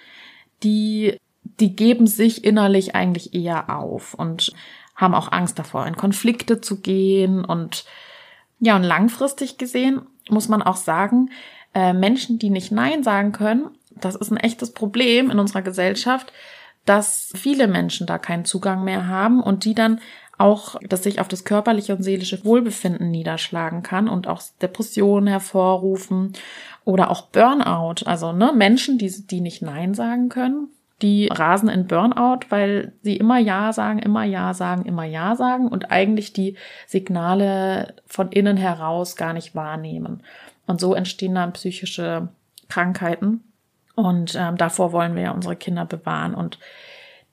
die, 0.62 1.18
die 1.42 1.74
geben 1.74 2.06
sich 2.06 2.44
innerlich 2.44 2.94
eigentlich 2.94 3.34
eher 3.34 3.76
auf 3.76 4.14
und 4.14 4.52
haben 4.96 5.14
auch 5.14 5.30
Angst 5.30 5.58
davor, 5.58 5.86
in 5.86 5.96
Konflikte 5.96 6.60
zu 6.60 6.80
gehen. 6.80 7.44
Und 7.44 7.84
ja, 8.58 8.76
und 8.76 8.82
langfristig 8.82 9.58
gesehen 9.58 10.02
muss 10.28 10.48
man 10.48 10.62
auch 10.62 10.76
sagen, 10.76 11.30
äh, 11.74 11.92
Menschen, 11.92 12.38
die 12.38 12.50
nicht 12.50 12.72
Nein 12.72 13.02
sagen 13.02 13.32
können, 13.32 13.70
das 13.90 14.16
ist 14.16 14.30
ein 14.30 14.36
echtes 14.36 14.72
Problem 14.72 15.30
in 15.30 15.38
unserer 15.38 15.62
Gesellschaft, 15.62 16.32
dass 16.84 17.32
viele 17.36 17.68
Menschen 17.68 18.06
da 18.06 18.18
keinen 18.18 18.44
Zugang 18.44 18.84
mehr 18.84 19.06
haben 19.06 19.42
und 19.42 19.64
die 19.64 19.74
dann 19.74 20.00
auch, 20.38 20.76
dass 20.88 21.02
sich 21.02 21.21
auf 21.21 21.28
das 21.28 21.45
körperliche 21.45 21.95
und 21.95 22.02
seelische 22.02 22.45
Wohlbefinden 22.45 23.11
niederschlagen 23.11 23.83
kann 23.83 24.09
und 24.09 24.28
auch 24.28 24.40
Depressionen 24.62 25.26
hervorrufen 25.26 26.33
oder 26.85 27.11
auch 27.11 27.23
Burnout. 27.23 28.07
Also 28.07 28.33
ne, 28.33 28.52
Menschen, 28.54 28.99
die, 28.99 29.11
die 29.26 29.40
nicht 29.40 29.62
Nein 29.62 29.95
sagen 29.95 30.28
können, 30.28 30.68
die 31.02 31.28
rasen 31.28 31.68
in 31.68 31.87
Burnout, 31.87 32.40
weil 32.49 32.92
sie 33.02 33.16
immer 33.16 33.38
Ja 33.38 33.73
sagen, 33.73 33.99
immer 33.99 34.25
Ja 34.25 34.54
sagen, 34.54 34.85
immer 34.85 35.04
Ja 35.04 35.37
sagen 35.37 35.68
und 35.68 35.90
eigentlich 35.90 36.33
die 36.33 36.57
Signale 36.87 37.95
von 38.07 38.30
innen 38.30 38.57
heraus 38.57 39.16
gar 39.16 39.33
nicht 39.33 39.54
wahrnehmen. 39.54 40.23
Und 40.66 40.80
so 40.80 40.95
entstehen 40.95 41.35
dann 41.35 41.52
psychische 41.52 42.28
Krankheiten. 42.68 43.45
Und 43.95 44.37
ähm, 44.38 44.57
davor 44.57 44.92
wollen 44.92 45.16
wir 45.16 45.23
ja 45.23 45.30
unsere 45.33 45.57
Kinder 45.57 45.85
bewahren 45.85 46.35
und 46.35 46.59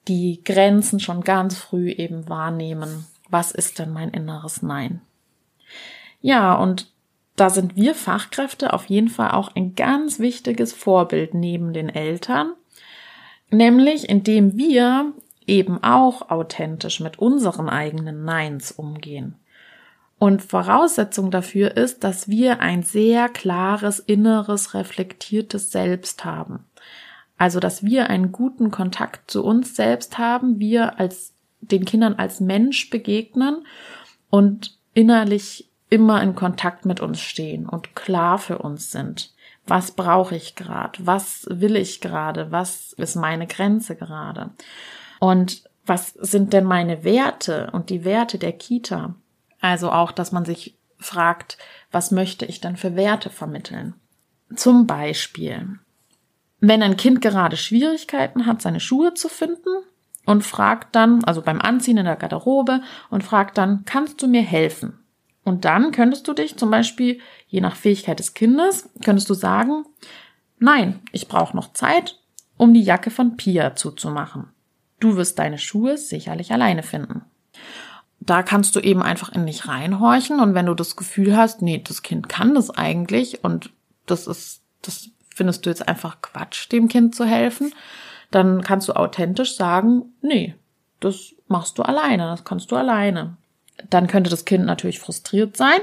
die 0.07 0.41
Grenzen 0.43 0.99
schon 0.99 1.21
ganz 1.21 1.57
früh 1.57 1.89
eben 1.89 2.29
wahrnehmen. 2.29 3.05
Was 3.29 3.51
ist 3.51 3.79
denn 3.79 3.91
mein 3.91 4.11
inneres 4.11 4.61
Nein? 4.61 5.01
Ja, 6.21 6.55
und 6.55 6.91
da 7.35 7.49
sind 7.49 7.75
wir 7.75 7.95
Fachkräfte 7.95 8.73
auf 8.73 8.85
jeden 8.85 9.09
Fall 9.09 9.31
auch 9.31 9.55
ein 9.55 9.75
ganz 9.75 10.19
wichtiges 10.19 10.73
Vorbild 10.73 11.33
neben 11.33 11.73
den 11.73 11.89
Eltern, 11.89 12.53
nämlich 13.51 14.07
indem 14.07 14.57
wir 14.57 15.13
eben 15.45 15.83
auch 15.83 16.29
authentisch 16.29 16.99
mit 16.99 17.19
unseren 17.19 17.69
eigenen 17.69 18.23
Neins 18.23 18.71
umgehen. 18.71 19.35
Und 20.17 20.41
Voraussetzung 20.43 21.29
dafür 21.29 21.75
ist, 21.75 22.03
dass 22.03 22.29
wir 22.29 22.61
ein 22.61 22.83
sehr 22.83 23.27
klares, 23.27 23.99
inneres, 23.99 24.73
reflektiertes 24.73 25.71
Selbst 25.71 26.23
haben. 26.23 26.65
Also, 27.37 27.59
dass 27.59 27.83
wir 27.83 28.09
einen 28.09 28.31
guten 28.31 28.71
Kontakt 28.71 29.29
zu 29.29 29.43
uns 29.43 29.75
selbst 29.75 30.17
haben, 30.17 30.59
wir 30.59 30.99
als 30.99 31.33
den 31.59 31.85
Kindern 31.85 32.15
als 32.15 32.39
Mensch 32.39 32.89
begegnen 32.89 33.65
und 34.29 34.77
innerlich 34.93 35.69
immer 35.89 36.21
in 36.21 36.35
Kontakt 36.35 36.85
mit 36.85 36.99
uns 36.99 37.19
stehen 37.21 37.67
und 37.67 37.95
klar 37.95 38.37
für 38.37 38.59
uns 38.59 38.91
sind. 38.91 39.33
Was 39.67 39.91
brauche 39.91 40.35
ich 40.35 40.55
gerade? 40.55 41.05
Was 41.05 41.47
will 41.49 41.75
ich 41.75 42.01
gerade? 42.01 42.51
Was 42.51 42.93
ist 42.93 43.15
meine 43.15 43.47
Grenze 43.47 43.95
gerade? 43.95 44.51
Und 45.19 45.63
was 45.85 46.09
sind 46.09 46.53
denn 46.53 46.65
meine 46.65 47.03
Werte 47.03 47.69
und 47.71 47.89
die 47.89 48.05
Werte 48.05 48.37
der 48.37 48.53
Kita? 48.53 49.15
Also 49.59 49.91
auch, 49.91 50.11
dass 50.11 50.31
man 50.31 50.45
sich 50.45 50.77
fragt, 50.97 51.57
was 51.91 52.11
möchte 52.11 52.45
ich 52.45 52.61
denn 52.61 52.77
für 52.77 52.95
Werte 52.95 53.29
vermitteln? 53.29 53.95
Zum 54.55 54.87
Beispiel, 54.87 55.79
wenn 56.59 56.83
ein 56.83 56.97
Kind 56.97 57.21
gerade 57.21 57.57
Schwierigkeiten 57.57 58.45
hat, 58.45 58.61
seine 58.61 58.79
Schuhe 58.79 59.13
zu 59.13 59.29
finden 59.29 59.69
und 60.25 60.43
fragt 60.43 60.95
dann, 60.95 61.23
also 61.23 61.41
beim 61.41 61.61
Anziehen 61.61 61.97
in 61.97 62.05
der 62.05 62.15
Garderobe 62.15 62.81
und 63.09 63.23
fragt 63.23 63.57
dann, 63.57 63.83
kannst 63.85 64.21
du 64.21 64.27
mir 64.27 64.41
helfen? 64.41 64.99
Und 65.43 65.65
dann 65.65 65.91
könntest 65.91 66.27
du 66.27 66.33
dich 66.33 66.57
zum 66.57 66.71
Beispiel, 66.71 67.19
je 67.47 67.61
nach 67.61 67.75
Fähigkeit 67.75 68.19
des 68.19 68.33
Kindes, 68.33 68.89
könntest 69.03 69.29
du 69.29 69.35
sagen, 69.35 69.85
nein, 70.57 71.01
ich 71.11 71.27
brauche 71.27 71.55
noch 71.55 71.73
Zeit, 71.73 72.19
um 72.57 72.73
die 72.73 72.81
Jacke 72.81 73.11
von 73.11 73.37
Pia 73.37 73.75
zuzumachen. 73.75 74.47
Du 74.99 75.17
wirst 75.17 75.37
deine 75.37 75.59
Schuhe 75.59 75.97
sicherlich 75.97 76.51
alleine 76.51 76.81
finden 76.81 77.25
da 78.25 78.43
kannst 78.43 78.75
du 78.75 78.79
eben 78.79 79.03
einfach 79.03 79.31
in 79.31 79.45
dich 79.45 79.67
reinhorchen 79.67 80.39
und 80.39 80.53
wenn 80.55 80.65
du 80.65 80.73
das 80.73 80.95
Gefühl 80.95 81.37
hast, 81.37 81.61
nee, 81.61 81.81
das 81.85 82.01
Kind 82.01 82.29
kann 82.29 82.55
das 82.55 82.71
eigentlich 82.71 83.43
und 83.43 83.71
das 84.05 84.27
ist, 84.27 84.61
das 84.81 85.09
findest 85.35 85.65
du 85.65 85.69
jetzt 85.69 85.87
einfach 85.87 86.21
Quatsch, 86.21 86.71
dem 86.71 86.87
Kind 86.87 87.13
zu 87.13 87.25
helfen, 87.25 87.73
dann 88.31 88.61
kannst 88.61 88.87
du 88.87 88.93
authentisch 88.93 89.55
sagen, 89.55 90.13
nee, 90.21 90.55
das 91.01 91.35
machst 91.47 91.77
du 91.77 91.83
alleine, 91.83 92.23
das 92.27 92.43
kannst 92.45 92.71
du 92.71 92.75
alleine. 92.75 93.37
Dann 93.89 94.07
könnte 94.07 94.29
das 94.29 94.45
Kind 94.45 94.65
natürlich 94.65 94.99
frustriert 94.99 95.57
sein. 95.57 95.79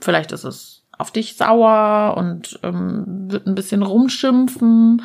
Vielleicht 0.00 0.32
ist 0.32 0.44
es 0.44 0.84
auf 0.96 1.10
dich 1.10 1.36
sauer 1.36 2.14
und 2.16 2.58
ähm, 2.62 3.30
wird 3.30 3.46
ein 3.46 3.56
bisschen 3.56 3.82
rumschimpfen. 3.82 5.02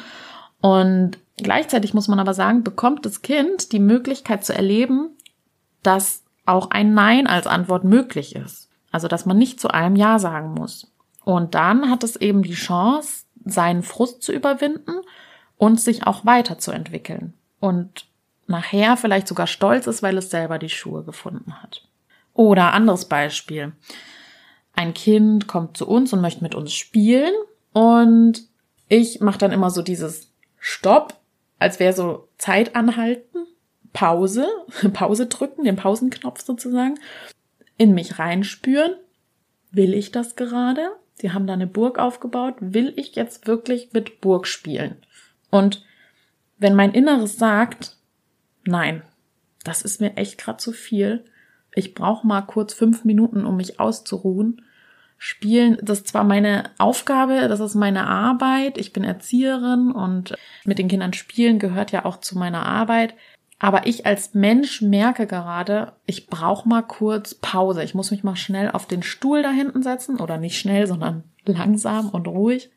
Und 0.61 1.17
gleichzeitig 1.37 1.93
muss 1.93 2.07
man 2.07 2.19
aber 2.19 2.35
sagen, 2.35 2.63
bekommt 2.63 3.05
das 3.05 3.23
Kind 3.23 3.71
die 3.71 3.79
Möglichkeit 3.79 4.45
zu 4.45 4.53
erleben, 4.53 5.09
dass 5.81 6.23
auch 6.45 6.69
ein 6.69 6.93
Nein 6.93 7.25
als 7.25 7.47
Antwort 7.47 7.83
möglich 7.83 8.35
ist. 8.35 8.69
Also, 8.91 9.07
dass 9.07 9.25
man 9.25 9.37
nicht 9.37 9.59
zu 9.59 9.69
allem 9.69 9.95
Ja 9.95 10.19
sagen 10.19 10.53
muss. 10.53 10.91
Und 11.23 11.55
dann 11.55 11.89
hat 11.89 12.03
es 12.03 12.15
eben 12.15 12.43
die 12.43 12.53
Chance, 12.53 13.25
seinen 13.45 13.83
Frust 13.83 14.23
zu 14.23 14.31
überwinden 14.31 15.01
und 15.57 15.79
sich 15.79 16.05
auch 16.05 16.25
weiterzuentwickeln. 16.25 17.33
Und 17.59 18.05
nachher 18.47 18.97
vielleicht 18.97 19.27
sogar 19.27 19.47
stolz 19.47 19.87
ist, 19.87 20.03
weil 20.03 20.17
es 20.17 20.29
selber 20.29 20.59
die 20.59 20.69
Schuhe 20.69 21.03
gefunden 21.03 21.61
hat. 21.61 21.87
Oder 22.33 22.73
anderes 22.73 23.05
Beispiel. 23.05 23.73
Ein 24.73 24.93
Kind 24.93 25.47
kommt 25.47 25.77
zu 25.77 25.87
uns 25.87 26.13
und 26.13 26.21
möchte 26.21 26.43
mit 26.43 26.55
uns 26.55 26.73
spielen 26.73 27.33
und 27.73 28.43
ich 28.89 29.21
mache 29.21 29.37
dann 29.37 29.51
immer 29.51 29.69
so 29.69 29.81
dieses 29.81 30.31
Stopp, 30.59 31.15
als 31.59 31.79
wäre 31.79 31.93
so 31.93 32.27
Zeit 32.37 32.75
anhalten, 32.75 33.45
Pause, 33.93 34.47
Pause 34.93 35.27
drücken, 35.27 35.63
den 35.63 35.75
Pausenknopf 35.75 36.41
sozusagen, 36.41 36.99
in 37.77 37.93
mich 37.93 38.19
reinspüren. 38.19 38.95
Will 39.71 39.93
ich 39.93 40.11
das 40.11 40.35
gerade? 40.35 40.91
Sie 41.23 41.31
haben 41.31 41.47
da 41.47 41.53
eine 41.53 41.67
Burg 41.67 41.99
aufgebaut. 41.99 42.55
Will 42.59 42.91
ich 42.97 43.15
jetzt 43.15 43.47
wirklich 43.47 43.93
mit 43.93 44.19
Burg 44.19 44.45
spielen? 44.45 44.97
Und 45.51 45.85
wenn 46.57 46.75
mein 46.75 46.91
Inneres 46.91 47.37
sagt, 47.37 47.95
nein, 48.65 49.03
das 49.63 49.83
ist 49.83 50.01
mir 50.01 50.17
echt 50.17 50.37
gerade 50.37 50.57
zu 50.57 50.73
viel. 50.73 51.23
Ich 51.75 51.93
brauche 51.93 52.27
mal 52.27 52.41
kurz 52.41 52.73
fünf 52.73 53.05
Minuten, 53.05 53.45
um 53.45 53.55
mich 53.55 53.79
auszuruhen. 53.79 54.65
Spielen, 55.17 55.77
das 55.81 55.99
ist 55.99 56.09
zwar 56.09 56.25
meine 56.25 56.71
Aufgabe, 56.77 57.47
das 57.47 57.61
ist 57.61 57.75
meine 57.75 58.05
Arbeit. 58.05 58.77
Ich 58.77 58.91
bin 58.91 59.05
Erzieherin 59.05 59.93
und 59.93 60.35
mit 60.65 60.77
den 60.77 60.89
Kindern 60.89 61.13
spielen 61.13 61.57
gehört 61.57 61.93
ja 61.93 62.03
auch 62.03 62.17
zu 62.17 62.37
meiner 62.37 62.65
Arbeit. 62.65 63.15
Aber 63.63 63.87
ich 63.87 64.05
als 64.05 64.33
Mensch 64.33 64.81
merke 64.81 65.25
gerade, 65.25 65.93
ich 66.05 66.27
brauche 66.27 66.67
mal 66.67 66.81
kurz 66.81 67.33
Pause. 67.33 67.81
Ich 67.81 67.95
muss 67.95 68.11
mich 68.11 68.21
mal 68.21 68.35
schnell 68.35 68.69
auf 68.69 68.87
den 68.87 69.03
Stuhl 69.03 69.41
da 69.41 69.51
hinten 69.51 69.81
setzen 69.81 70.19
oder 70.19 70.37
nicht 70.37 70.59
schnell, 70.59 70.85
sondern 70.85 71.23
langsam 71.45 72.09
und 72.09 72.27
ruhig 72.27 72.71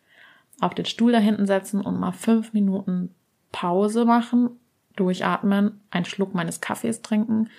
auf 0.61 0.75
den 0.75 0.85
Stuhl 0.85 1.11
da 1.11 1.19
hinten 1.19 1.49
setzen 1.49 1.81
und 1.81 1.99
mal 1.99 2.13
fünf 2.13 2.53
Minuten 2.53 3.13
Pause 3.51 4.05
machen 4.05 4.51
durchatmen, 4.95 5.81
einen 5.91 6.05
Schluck 6.05 6.35
meines 6.35 6.61
Kaffees 6.61 7.03
trinken 7.03 7.51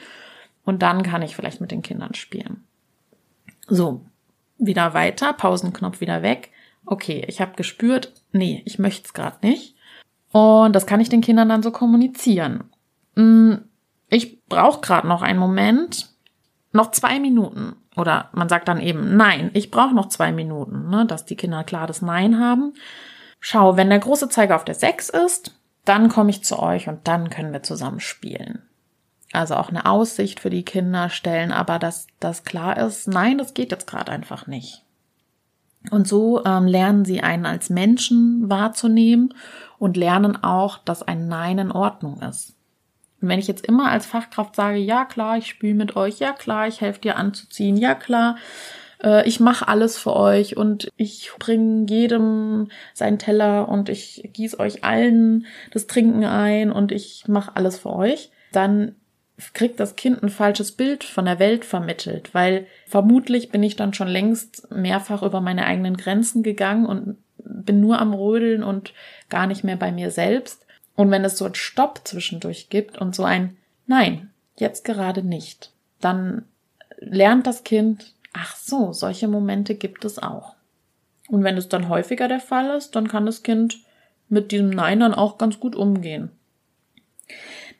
und 0.64 0.82
dann 0.82 1.04
kann 1.04 1.22
ich 1.22 1.36
vielleicht 1.36 1.60
mit 1.60 1.72
den 1.72 1.82
Kindern 1.82 2.14
spielen. 2.14 2.64
So, 3.68 4.06
wieder 4.58 4.94
weiter, 4.94 5.34
Pausenknopf 5.34 6.00
wieder 6.00 6.22
weg. 6.22 6.52
Okay, 6.86 7.26
ich 7.28 7.42
habe 7.42 7.58
gespürt, 7.58 8.14
nee, 8.32 8.62
ich 8.64 8.80
möchte 8.80 9.04
es 9.04 9.14
gerade 9.14 9.46
nicht. 9.46 9.76
Und 10.32 10.74
das 10.74 10.86
kann 10.86 11.02
ich 11.02 11.10
den 11.10 11.20
Kindern 11.20 11.50
dann 11.50 11.62
so 11.62 11.72
kommunizieren. 11.72 12.64
Hm, 13.18 13.64
ich 14.10 14.46
brauche 14.46 14.80
gerade 14.80 15.08
noch 15.08 15.22
einen 15.22 15.40
Moment, 15.40 16.10
noch 16.72 16.92
zwei 16.92 17.20
Minuten. 17.20 17.76
Oder 17.96 18.30
man 18.32 18.48
sagt 18.48 18.68
dann 18.68 18.80
eben, 18.80 19.18
nein, 19.18 19.50
ich 19.54 19.72
brauche 19.72 19.96
noch 19.96 20.08
zwei 20.08 20.32
Minuten, 20.32 20.90
ne, 20.90 21.06
dass 21.06 21.26
die 21.26 21.36
Kinder 21.36 21.64
klar 21.64 21.88
das 21.88 22.04
Nein 22.04 22.40
haben. 22.40 22.76
Schau, 23.40 23.76
wenn 23.76 23.90
der 23.90 24.00
große 24.00 24.30
Zeiger 24.30 24.56
auf 24.56 24.66
der 24.66 24.76
6 24.76 25.10
ist, 25.10 25.56
dann 25.84 26.10
komme 26.10 26.30
ich 26.30 26.44
zu 26.44 26.60
euch 26.60 26.88
und 26.88 27.08
dann 27.08 27.30
können 27.30 27.54
wir 27.54 27.64
zusammen 27.64 28.00
spielen. 28.00 28.62
Also 29.34 29.56
auch 29.56 29.70
eine 29.70 29.86
Aussicht 29.88 30.40
für 30.40 30.50
die 30.50 30.64
Kinder 30.64 31.10
stellen, 31.10 31.52
aber 31.52 31.80
dass 31.80 32.08
das 32.20 32.44
klar 32.44 32.78
ist, 32.78 33.08
nein, 33.08 33.38
das 33.38 33.54
geht 33.56 33.72
jetzt 33.72 33.88
gerade 33.88 34.12
einfach 34.12 34.48
nicht. 34.48 34.84
Und 35.90 36.08
so 36.08 36.44
ähm, 36.46 36.68
lernen 36.68 37.04
sie 37.04 37.22
einen 37.22 37.46
als 37.46 37.70
Menschen 37.70 38.50
wahrzunehmen 38.50 39.34
und 39.80 39.98
lernen 39.98 40.44
auch, 40.44 40.78
dass 40.78 41.04
ein 41.04 41.28
Nein 41.28 41.58
in 41.58 41.72
Ordnung 41.72 42.22
ist. 42.22 42.57
Und 43.22 43.30
wenn 43.30 43.40
ich 43.40 43.48
jetzt 43.48 43.66
immer 43.66 43.90
als 43.90 44.06
Fachkraft 44.06 44.56
sage, 44.56 44.78
ja 44.78 45.06
klar, 45.06 45.38
ich 45.38 45.48
spiele 45.48 45.74
mit 45.74 45.96
euch, 45.96 46.20
ja 46.20 46.34
klar, 46.34 46.68
ich 46.68 46.82
helfe 46.82 47.02
dir 47.02 47.18
anzuziehen, 47.18 47.78
ja 47.78 47.96
klar, 47.96 48.38
äh, 49.04 49.28
ich 49.28 49.40
mache 49.40 49.68
alles 49.68 49.98
für 49.98 50.16
euch 50.16 50.58
und 50.58 50.90
ich 50.98 51.32
bringe 51.40 51.86
jedem 51.90 52.70
seinen 52.94 53.20
Teller 53.20 53.70
und 53.70 53.90
ich 53.90 54.30
gieße 54.34 54.60
euch 54.60 54.84
allen 54.84 55.46
das 55.72 55.88
Trinken 55.88 56.26
ein 56.26 56.72
und 56.72 56.92
ich 56.92 57.28
mache 57.28 57.56
alles 57.56 57.80
für 57.80 57.94
euch, 57.94 58.32
dann 58.52 58.96
kriegt 59.54 59.80
das 59.80 59.96
Kind 59.96 60.24
ein 60.24 60.30
falsches 60.30 60.72
Bild 60.72 61.04
von 61.04 61.26
der 61.26 61.40
Welt 61.40 61.64
vermittelt, 61.64 62.34
weil 62.34 62.66
vermutlich 62.88 63.50
bin 63.50 63.62
ich 63.62 63.76
dann 63.76 63.94
schon 63.94 64.08
längst 64.08 64.72
mehrfach 64.72 65.22
über 65.22 65.42
meine 65.42 65.66
eigenen 65.66 65.96
Grenzen 65.96 66.42
gegangen 66.42 66.88
und 66.88 67.18
bin 67.38 67.80
nur 67.80 68.00
am 68.00 68.14
Rödeln 68.14 68.64
und 68.64 68.94
gar 69.30 69.46
nicht 69.46 69.64
mehr 69.64 69.76
bei 69.76 69.92
mir 69.92 70.10
selbst. 70.10 70.66
Und 70.98 71.10
wenn 71.12 71.24
es 71.24 71.38
so 71.38 71.46
ein 71.46 71.56
Stopp 71.56 72.02
zwischendurch 72.04 72.70
gibt 72.70 72.98
und 72.98 73.16
so 73.16 73.24
ein 73.24 73.56
Nein, 73.86 74.32
jetzt 74.58 74.84
gerade 74.84 75.24
nicht, 75.24 75.72
dann 76.02 76.44
lernt 77.00 77.48
das 77.48 77.64
Kind, 77.64 78.14
Ach 78.40 78.56
so, 78.56 78.94
solche 78.94 79.28
Momente 79.28 79.74
gibt 79.74 80.06
es 80.06 80.20
auch. 80.20 80.56
Und 81.28 81.44
wenn 81.44 81.58
es 81.58 81.70
dann 81.70 81.90
häufiger 81.90 82.28
der 82.28 82.40
Fall 82.40 82.78
ist, 82.78 82.96
dann 82.96 83.08
kann 83.08 83.26
das 83.26 83.42
Kind 83.42 83.80
mit 84.30 84.52
diesem 84.52 84.70
Nein 84.70 85.00
dann 85.00 85.14
auch 85.14 85.40
ganz 85.40 85.60
gut 85.60 85.76
umgehen. 85.76 86.30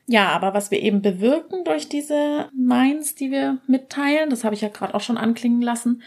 Ja, 0.06 0.30
aber 0.30 0.54
was 0.54 0.70
wir 0.70 0.80
eben 0.80 1.00
bewirken 1.00 1.64
durch 1.64 1.88
diese 1.88 2.48
Neins, 2.56 3.14
die 3.14 3.30
wir 3.30 3.58
mitteilen, 3.66 4.30
das 4.30 4.42
habe 4.42 4.54
ich 4.54 4.62
ja 4.62 4.68
gerade 4.68 4.94
auch 4.94 5.00
schon 5.00 5.18
anklingen 5.18 5.62
lassen, 5.62 6.02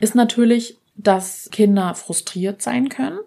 ist 0.00 0.14
natürlich, 0.14 0.78
dass 0.96 1.48
Kinder 1.52 1.94
frustriert 1.94 2.60
sein 2.60 2.88
können. 2.88 3.20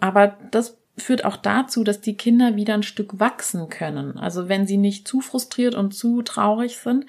Aber 0.00 0.38
das 0.50 0.78
führt 0.98 1.24
auch 1.24 1.36
dazu, 1.36 1.84
dass 1.84 2.00
die 2.00 2.16
Kinder 2.16 2.56
wieder 2.56 2.74
ein 2.74 2.82
Stück 2.82 3.20
wachsen 3.20 3.68
können. 3.68 4.18
Also 4.18 4.48
wenn 4.48 4.66
sie 4.66 4.78
nicht 4.78 5.06
zu 5.06 5.20
frustriert 5.20 5.74
und 5.74 5.92
zu 5.92 6.22
traurig 6.22 6.78
sind, 6.78 7.06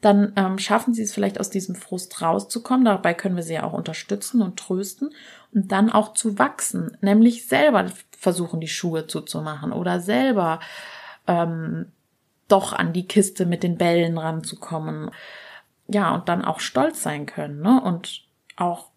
dann 0.00 0.32
ähm, 0.36 0.58
schaffen 0.58 0.94
sie 0.94 1.02
es 1.02 1.12
vielleicht 1.12 1.40
aus 1.40 1.50
diesem 1.50 1.74
Frust 1.74 2.22
rauszukommen. 2.22 2.84
Dabei 2.84 3.14
können 3.14 3.36
wir 3.36 3.42
sie 3.42 3.54
ja 3.54 3.64
auch 3.64 3.72
unterstützen 3.72 4.42
und 4.42 4.58
trösten 4.58 5.10
und 5.52 5.72
dann 5.72 5.90
auch 5.90 6.14
zu 6.14 6.38
wachsen, 6.38 6.96
nämlich 7.00 7.46
selber 7.46 7.86
versuchen, 8.16 8.60
die 8.60 8.68
Schuhe 8.68 9.06
zuzumachen 9.06 9.72
oder 9.72 10.00
selber 10.00 10.60
ähm, 11.26 11.92
doch 12.48 12.72
an 12.72 12.92
die 12.92 13.06
Kiste 13.06 13.44
mit 13.44 13.62
den 13.62 13.76
Bällen 13.76 14.18
ranzukommen. 14.18 15.10
Ja, 15.88 16.14
und 16.14 16.28
dann 16.28 16.44
auch 16.44 16.60
stolz 16.60 17.02
sein 17.02 17.26
können, 17.26 17.60
ne? 17.60 17.80
Und 17.82 18.24
auch 18.56 18.90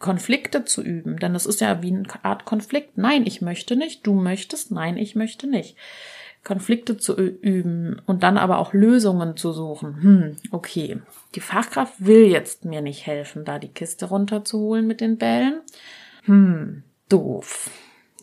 Konflikte 0.00 0.64
zu 0.64 0.82
üben, 0.82 1.18
denn 1.18 1.34
das 1.34 1.46
ist 1.46 1.60
ja 1.60 1.82
wie 1.82 1.92
eine 1.92 2.08
Art 2.24 2.46
Konflikt. 2.46 2.98
Nein, 2.98 3.26
ich 3.26 3.42
möchte 3.42 3.76
nicht, 3.76 4.06
du 4.06 4.14
möchtest, 4.14 4.72
nein, 4.72 4.96
ich 4.96 5.14
möchte 5.14 5.46
nicht. 5.46 5.76
Konflikte 6.42 6.96
zu 6.96 7.16
üben 7.16 8.00
und 8.06 8.22
dann 8.22 8.38
aber 8.38 8.58
auch 8.58 8.72
Lösungen 8.72 9.36
zu 9.36 9.52
suchen. 9.52 10.02
Hm, 10.02 10.36
okay. 10.50 11.02
Die 11.34 11.40
Fachkraft 11.40 11.94
will 11.98 12.26
jetzt 12.26 12.64
mir 12.64 12.80
nicht 12.80 13.06
helfen, 13.06 13.44
da 13.44 13.58
die 13.58 13.68
Kiste 13.68 14.06
runterzuholen 14.06 14.86
mit 14.86 15.02
den 15.02 15.18
Bällen. 15.18 15.60
Hm, 16.24 16.82
doof. 17.10 17.70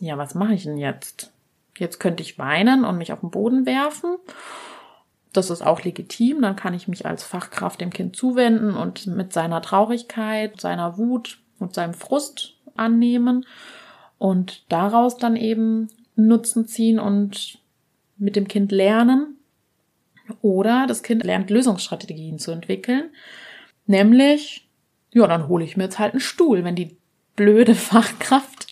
Ja, 0.00 0.18
was 0.18 0.34
mache 0.34 0.54
ich 0.54 0.64
denn 0.64 0.78
jetzt? 0.78 1.32
Jetzt 1.76 2.00
könnte 2.00 2.24
ich 2.24 2.40
weinen 2.40 2.84
und 2.84 2.98
mich 2.98 3.12
auf 3.12 3.20
den 3.20 3.30
Boden 3.30 3.66
werfen. 3.66 4.16
Das 5.32 5.50
ist 5.50 5.62
auch 5.62 5.84
legitim. 5.84 6.42
Dann 6.42 6.56
kann 6.56 6.74
ich 6.74 6.88
mich 6.88 7.06
als 7.06 7.22
Fachkraft 7.22 7.80
dem 7.80 7.90
Kind 7.90 8.16
zuwenden 8.16 8.74
und 8.74 9.06
mit 9.06 9.32
seiner 9.32 9.62
Traurigkeit, 9.62 10.60
seiner 10.60 10.98
Wut 10.98 11.38
und 11.58 11.74
seinem 11.74 11.94
Frust 11.94 12.54
annehmen 12.76 13.46
und 14.18 14.64
daraus 14.68 15.16
dann 15.16 15.36
eben 15.36 15.88
Nutzen 16.16 16.66
ziehen 16.66 16.98
und 16.98 17.58
mit 18.16 18.36
dem 18.36 18.48
Kind 18.48 18.72
lernen 18.72 19.36
oder 20.42 20.86
das 20.86 21.02
Kind 21.02 21.24
lernt 21.24 21.50
Lösungsstrategien 21.50 22.38
zu 22.38 22.50
entwickeln. 22.50 23.10
Nämlich, 23.86 24.68
ja, 25.12 25.26
dann 25.26 25.48
hole 25.48 25.64
ich 25.64 25.76
mir 25.76 25.84
jetzt 25.84 25.98
halt 25.98 26.12
einen 26.12 26.20
Stuhl, 26.20 26.64
wenn 26.64 26.74
die 26.74 26.96
blöde 27.36 27.74
Fachkraft, 27.74 28.66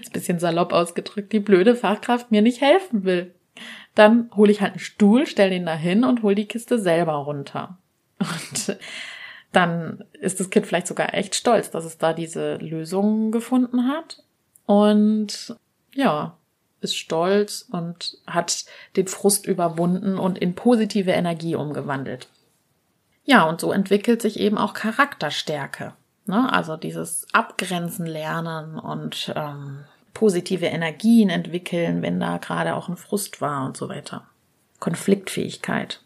ist 0.00 0.10
ein 0.10 0.12
bisschen 0.12 0.38
salopp 0.38 0.72
ausgedrückt, 0.72 1.32
die 1.32 1.40
blöde 1.40 1.76
Fachkraft 1.76 2.30
mir 2.30 2.42
nicht 2.42 2.60
helfen 2.60 3.04
will. 3.04 3.34
Dann 3.94 4.30
hole 4.34 4.50
ich 4.50 4.60
halt 4.60 4.72
einen 4.72 4.80
Stuhl, 4.80 5.26
stell 5.26 5.50
den 5.50 5.66
da 5.66 5.74
hin 5.74 6.04
und 6.04 6.22
hole 6.22 6.34
die 6.34 6.48
Kiste 6.48 6.78
selber 6.78 7.14
runter. 7.14 7.78
Und 8.18 8.76
dann 9.56 10.04
ist 10.12 10.40
das 10.40 10.50
Kind 10.50 10.66
vielleicht 10.66 10.86
sogar 10.86 11.14
echt 11.14 11.34
stolz, 11.34 11.70
dass 11.70 11.84
es 11.84 11.98
da 11.98 12.12
diese 12.12 12.56
Lösung 12.56 13.30
gefunden 13.30 13.88
hat. 13.88 14.22
Und 14.66 15.56
ja, 15.94 16.36
ist 16.80 16.96
stolz 16.96 17.66
und 17.70 18.18
hat 18.26 18.64
den 18.96 19.06
Frust 19.06 19.46
überwunden 19.46 20.18
und 20.18 20.38
in 20.38 20.54
positive 20.54 21.10
Energie 21.10 21.56
umgewandelt. 21.56 22.28
Ja, 23.24 23.44
und 23.44 23.60
so 23.60 23.72
entwickelt 23.72 24.20
sich 24.20 24.38
eben 24.38 24.58
auch 24.58 24.74
Charakterstärke. 24.74 25.94
Ne? 26.26 26.52
Also 26.52 26.76
dieses 26.76 27.26
Abgrenzen 27.32 28.06
lernen 28.06 28.78
und 28.78 29.32
ähm, 29.34 29.84
positive 30.12 30.66
Energien 30.66 31.30
entwickeln, 31.30 32.02
wenn 32.02 32.20
da 32.20 32.36
gerade 32.36 32.74
auch 32.74 32.88
ein 32.88 32.96
Frust 32.96 33.40
war 33.40 33.64
und 33.64 33.76
so 33.76 33.88
weiter. 33.88 34.26
Konfliktfähigkeit. 34.78 36.03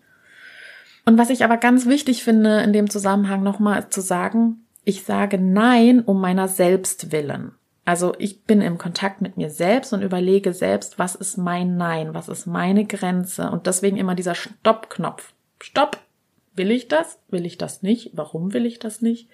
Und 1.09 1.17
was 1.17 1.31
ich 1.31 1.43
aber 1.43 1.57
ganz 1.57 1.87
wichtig 1.87 2.23
finde 2.23 2.61
in 2.61 2.75
dem 2.75 2.91
Zusammenhang 2.91 3.43
nochmal 3.43 3.89
zu 3.89 4.03
sagen, 4.03 4.67
ich 4.85 5.05
sage 5.05 5.39
Nein 5.39 6.03
um 6.03 6.21
meiner 6.21 6.49
selbst 6.49 7.13
willen. 7.13 7.53
Also 7.87 8.13
ich 8.19 8.45
bin 8.45 8.61
im 8.61 8.77
Kontakt 8.77 9.23
mit 9.23 9.39
mir 9.39 9.49
selbst 9.49 9.95
und 9.95 10.03
überlege 10.03 10.53
selbst, 10.53 10.99
was 10.99 11.15
ist 11.15 11.39
mein 11.39 11.79
Nein, 11.79 12.13
was 12.13 12.29
ist 12.29 12.45
meine 12.45 12.85
Grenze 12.85 13.51
und 13.51 13.67
deswegen 13.67 13.97
immer 13.97 14.15
dieser 14.15 14.35
Stopp-Knopf. 14.35 15.33
Stopp! 15.63 15.97
Will 16.55 16.71
ich 16.71 16.89
das? 16.89 17.19
Will 17.31 17.47
ich 17.47 17.57
das 17.57 17.83
nicht? 17.83 18.11
Warum 18.13 18.53
will 18.53 18.67
ich 18.67 18.79
das 18.79 19.01
nicht? 19.01 19.31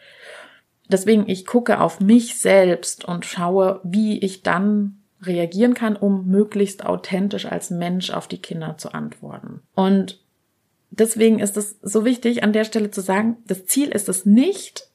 Deswegen, 0.89 1.29
ich 1.29 1.45
gucke 1.45 1.81
auf 1.81 1.99
mich 1.99 2.39
selbst 2.39 3.05
und 3.05 3.27
schaue, 3.27 3.81
wie 3.83 4.21
ich 4.21 4.45
dann 4.45 5.03
reagieren 5.23 5.75
kann, 5.75 5.97
um 5.97 6.29
möglichst 6.29 6.87
authentisch 6.87 7.47
als 7.47 7.71
Mensch 7.71 8.11
auf 8.13 8.29
die 8.29 8.41
Kinder 8.41 8.79
zu 8.79 8.95
antworten. 8.95 9.63
Und 9.75 10.24
deswegen 10.99 11.39
ist 11.39 11.57
es 11.57 11.79
so 11.83 12.05
wichtig, 12.05 12.43
an 12.43 12.53
der 12.53 12.65
Stelle 12.65 12.91
zu 12.91 13.01
sagen, 13.01 13.37
das 13.47 13.67
Ziel 13.67 13.89
ist 13.89 14.09
es 14.09 14.27
nicht, 14.27 14.89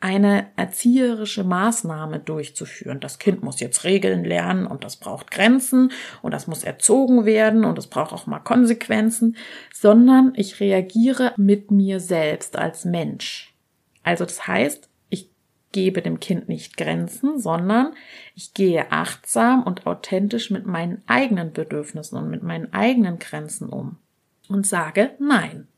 eine 0.00 0.46
erzieherische 0.56 1.44
Maßnahme 1.44 2.20
durchzuführen. 2.20 3.00
Das 3.00 3.18
Kind 3.18 3.42
muss 3.42 3.60
jetzt 3.60 3.84
Regeln 3.84 4.24
lernen 4.24 4.66
und 4.66 4.82
das 4.82 4.96
braucht 4.96 5.30
Grenzen 5.30 5.92
und 6.22 6.32
das 6.32 6.46
muss 6.46 6.64
erzogen 6.64 7.26
werden 7.26 7.66
und 7.66 7.78
es 7.78 7.86
braucht 7.86 8.14
auch 8.14 8.26
mal 8.26 8.38
Konsequenzen, 8.38 9.36
sondern 9.74 10.32
ich 10.36 10.58
reagiere 10.58 11.34
mit 11.36 11.70
mir 11.70 12.00
selbst 12.00 12.56
als 12.56 12.86
Mensch. 12.86 13.54
Also 14.02 14.24
das 14.24 14.46
heißt, 14.46 14.88
ich 15.10 15.30
gebe 15.72 16.00
dem 16.00 16.18
Kind 16.18 16.48
nicht 16.48 16.78
Grenzen, 16.78 17.38
sondern 17.38 17.92
ich 18.34 18.54
gehe 18.54 18.90
achtsam 18.90 19.64
und 19.64 19.86
authentisch 19.86 20.50
mit 20.50 20.64
meinen 20.64 21.02
eigenen 21.06 21.52
Bedürfnissen 21.52 22.16
und 22.16 22.30
mit 22.30 22.42
meinen 22.42 22.72
eigenen 22.72 23.18
Grenzen 23.18 23.68
um 23.68 23.98
und 24.50 24.66
sage 24.66 25.12
Nein. 25.18 25.68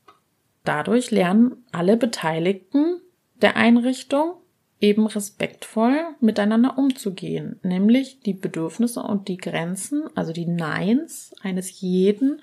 Dadurch 0.65 1.11
lernen 1.11 1.63
alle 1.71 1.97
Beteiligten 1.97 3.01
der 3.41 3.55
Einrichtung 3.55 4.35
eben 4.79 5.07
respektvoll 5.07 5.97
miteinander 6.19 6.77
umzugehen, 6.77 7.59
nämlich 7.63 8.19
die 8.21 8.33
Bedürfnisse 8.33 9.01
und 9.01 9.27
die 9.27 9.37
Grenzen, 9.37 10.03
also 10.15 10.33
die 10.33 10.45
Neins 10.45 11.33
eines 11.41 11.79
jeden 11.79 12.41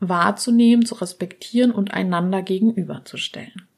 wahrzunehmen, 0.00 0.86
zu 0.86 0.94
respektieren 0.94 1.70
und 1.70 1.92
einander 1.92 2.42
gegenüberzustellen. 2.42 3.68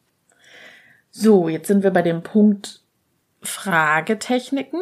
So, 1.11 1.49
jetzt 1.49 1.69
sind 1.69 1.83
wir 1.83 1.91
bei 1.91 2.03
dem 2.03 2.23
Punkt 2.23 2.81
Fragetechniken. 3.43 4.81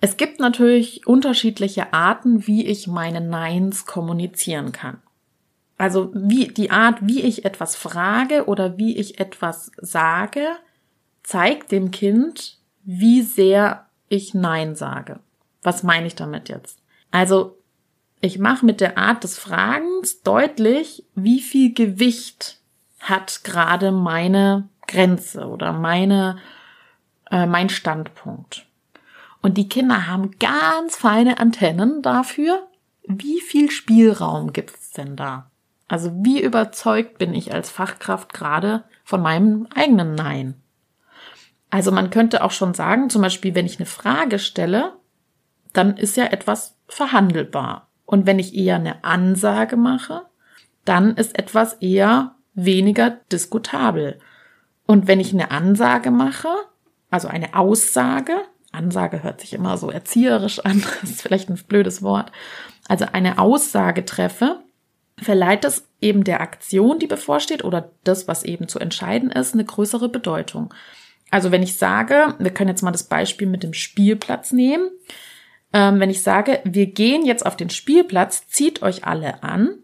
Es 0.00 0.16
gibt 0.16 0.38
natürlich 0.38 1.06
unterschiedliche 1.06 1.92
Arten, 1.92 2.46
wie 2.46 2.66
ich 2.66 2.86
meine 2.86 3.20
Neins 3.20 3.86
kommunizieren 3.86 4.72
kann. 4.72 4.98
Also 5.78 6.10
wie 6.14 6.48
die 6.48 6.70
Art, 6.70 6.98
wie 7.02 7.22
ich 7.22 7.44
etwas 7.44 7.76
frage 7.76 8.46
oder 8.46 8.78
wie 8.78 8.96
ich 8.96 9.20
etwas 9.20 9.70
sage, 9.78 10.46
zeigt 11.22 11.72
dem 11.72 11.90
Kind, 11.90 12.58
wie 12.82 13.22
sehr 13.22 13.86
ich 14.08 14.32
Nein 14.32 14.74
sage. 14.74 15.20
Was 15.62 15.82
meine 15.82 16.06
ich 16.06 16.14
damit 16.14 16.48
jetzt? 16.48 16.78
Also 17.10 17.58
ich 18.20 18.38
mache 18.38 18.64
mit 18.64 18.80
der 18.80 18.96
Art 18.96 19.24
des 19.24 19.38
Fragens 19.38 20.22
deutlich, 20.22 21.04
wie 21.14 21.40
viel 21.40 21.74
Gewicht 21.74 22.58
hat 23.00 23.44
gerade 23.44 23.92
meine 23.92 24.68
Grenze 24.86 25.46
oder 25.46 25.72
meine 25.72 26.38
äh, 27.30 27.46
mein 27.46 27.68
Standpunkt. 27.68 28.66
Und 29.42 29.58
die 29.58 29.68
Kinder 29.68 30.06
haben 30.06 30.38
ganz 30.38 30.96
feine 30.96 31.38
Antennen 31.38 32.02
dafür, 32.02 32.66
wie 33.06 33.40
viel 33.40 33.70
Spielraum 33.70 34.52
gibt's 34.52 34.90
denn 34.90 35.16
da? 35.16 35.50
Also 35.88 36.12
wie 36.16 36.42
überzeugt 36.42 37.18
bin 37.18 37.34
ich 37.34 37.52
als 37.52 37.70
Fachkraft 37.70 38.32
gerade 38.32 38.84
von 39.04 39.22
meinem 39.22 39.68
eigenen 39.74 40.14
Nein? 40.14 40.54
Also 41.70 41.92
man 41.92 42.10
könnte 42.10 42.42
auch 42.42 42.50
schon 42.50 42.74
sagen, 42.74 43.10
zum 43.10 43.22
Beispiel, 43.22 43.54
wenn 43.54 43.66
ich 43.66 43.78
eine 43.78 43.86
Frage 43.86 44.38
stelle, 44.38 44.94
dann 45.72 45.96
ist 45.96 46.16
ja 46.16 46.24
etwas 46.24 46.76
verhandelbar. 46.88 47.88
Und 48.04 48.26
wenn 48.26 48.38
ich 48.38 48.54
eher 48.54 48.76
eine 48.76 49.04
Ansage 49.04 49.76
mache, 49.76 50.22
dann 50.84 51.16
ist 51.16 51.38
etwas 51.38 51.74
eher 51.74 52.36
weniger 52.54 53.10
diskutabel. 53.32 54.18
Und 54.86 55.08
wenn 55.08 55.20
ich 55.20 55.32
eine 55.32 55.50
Ansage 55.50 56.10
mache, 56.10 56.48
also 57.10 57.28
eine 57.28 57.54
Aussage, 57.54 58.32
Ansage 58.72 59.22
hört 59.22 59.40
sich 59.40 59.52
immer 59.52 59.76
so 59.76 59.90
erzieherisch 59.90 60.60
an, 60.60 60.82
das 61.00 61.10
ist 61.10 61.22
vielleicht 61.22 61.50
ein 61.50 61.60
blödes 61.68 62.02
Wort, 62.02 62.32
also 62.88 63.06
eine 63.12 63.38
Aussage 63.38 64.04
treffe, 64.04 64.60
verleiht 65.18 65.64
es 65.64 65.88
eben 66.00 66.24
der 66.24 66.40
Aktion, 66.40 66.98
die 66.98 67.06
bevorsteht 67.06 67.64
oder 67.64 67.92
das, 68.04 68.28
was 68.28 68.42
eben 68.42 68.68
zu 68.68 68.78
entscheiden 68.78 69.30
ist, 69.30 69.54
eine 69.54 69.64
größere 69.64 70.08
Bedeutung. 70.08 70.72
Also 71.30 71.50
wenn 71.50 71.62
ich 71.62 71.78
sage, 71.78 72.34
wir 72.38 72.50
können 72.52 72.68
jetzt 72.68 72.82
mal 72.82 72.92
das 72.92 73.04
Beispiel 73.04 73.48
mit 73.48 73.62
dem 73.62 73.72
Spielplatz 73.72 74.52
nehmen. 74.52 74.90
Ähm, 75.72 75.98
wenn 76.00 76.10
ich 76.10 76.22
sage, 76.22 76.60
wir 76.64 76.86
gehen 76.86 77.24
jetzt 77.24 77.44
auf 77.44 77.56
den 77.56 77.70
Spielplatz, 77.70 78.46
zieht 78.46 78.82
euch 78.82 79.04
alle 79.04 79.42
an, 79.42 79.78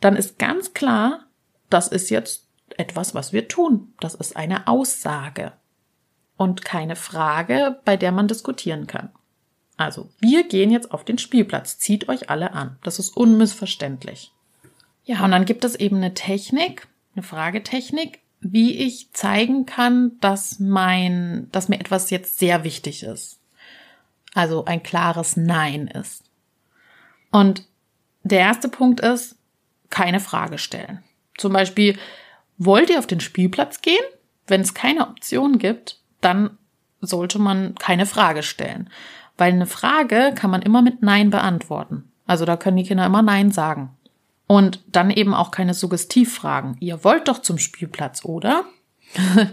dann 0.00 0.16
ist 0.16 0.38
ganz 0.38 0.72
klar, 0.72 1.26
das 1.68 1.88
ist 1.88 2.10
jetzt 2.10 2.46
etwas, 2.76 3.14
was 3.14 3.32
wir 3.32 3.48
tun. 3.48 3.94
Das 4.00 4.14
ist 4.14 4.36
eine 4.36 4.68
Aussage 4.68 5.52
und 6.36 6.64
keine 6.64 6.96
Frage, 6.96 7.80
bei 7.84 7.96
der 7.96 8.12
man 8.12 8.28
diskutieren 8.28 8.86
kann. 8.86 9.10
Also, 9.76 10.10
wir 10.20 10.46
gehen 10.46 10.70
jetzt 10.70 10.92
auf 10.92 11.04
den 11.04 11.18
Spielplatz, 11.18 11.78
zieht 11.78 12.08
euch 12.08 12.30
alle 12.30 12.52
an. 12.52 12.78
Das 12.82 12.98
ist 12.98 13.16
unmissverständlich. 13.16 14.32
Ja, 15.04 15.24
und 15.24 15.30
dann 15.30 15.44
gibt 15.44 15.64
es 15.64 15.74
eben 15.74 15.96
eine 15.96 16.14
Technik, 16.14 16.88
eine 17.14 17.22
Fragetechnik, 17.22 18.20
wie 18.40 18.74
ich 18.74 19.12
zeigen 19.12 19.66
kann, 19.66 20.12
dass 20.20 20.58
mein, 20.58 21.48
dass 21.52 21.68
mir 21.68 21.78
etwas 21.78 22.10
jetzt 22.10 22.38
sehr 22.38 22.64
wichtig 22.64 23.02
ist. 23.02 23.38
Also 24.34 24.64
ein 24.64 24.82
klares 24.82 25.36
Nein 25.36 25.88
ist. 25.88 26.24
Und 27.30 27.66
der 28.22 28.40
erste 28.40 28.68
Punkt 28.68 29.00
ist, 29.00 29.36
keine 29.90 30.20
Frage 30.20 30.58
stellen. 30.58 31.02
Zum 31.36 31.52
Beispiel, 31.52 31.98
wollt 32.58 32.90
ihr 32.90 32.98
auf 32.98 33.06
den 33.06 33.20
Spielplatz 33.20 33.82
gehen? 33.82 34.04
Wenn 34.46 34.60
es 34.60 34.74
keine 34.74 35.08
Option 35.08 35.58
gibt, 35.58 35.98
dann 36.20 36.58
sollte 37.00 37.38
man 37.38 37.74
keine 37.76 38.06
Frage 38.06 38.42
stellen. 38.42 38.90
Weil 39.36 39.52
eine 39.52 39.66
Frage 39.66 40.32
kann 40.34 40.50
man 40.50 40.62
immer 40.62 40.82
mit 40.82 41.02
Nein 41.02 41.30
beantworten. 41.30 42.10
Also 42.26 42.44
da 42.44 42.56
können 42.56 42.76
die 42.76 42.84
Kinder 42.84 43.06
immer 43.06 43.22
Nein 43.22 43.50
sagen. 43.50 43.96
Und 44.50 44.80
dann 44.88 45.12
eben 45.12 45.32
auch 45.32 45.52
keine 45.52 45.74
Suggestivfragen. 45.74 46.76
Ihr 46.80 47.04
wollt 47.04 47.28
doch 47.28 47.38
zum 47.38 47.56
Spielplatz, 47.56 48.24
oder? 48.24 48.64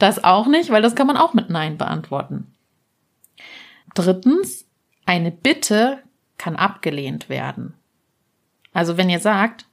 das 0.00 0.24
auch 0.24 0.48
nicht, 0.48 0.70
weil 0.70 0.82
das 0.82 0.96
kann 0.96 1.06
man 1.06 1.16
auch 1.16 1.32
mit 1.32 1.48
Nein 1.48 1.78
beantworten. 1.78 2.52
Drittens, 3.94 4.66
eine 5.04 5.30
Bitte 5.30 6.00
kann 6.38 6.56
abgelehnt 6.56 7.28
werden. 7.28 7.74
Also 8.72 8.96
wenn 8.96 9.08
ihr 9.08 9.20
sagt, 9.20 9.66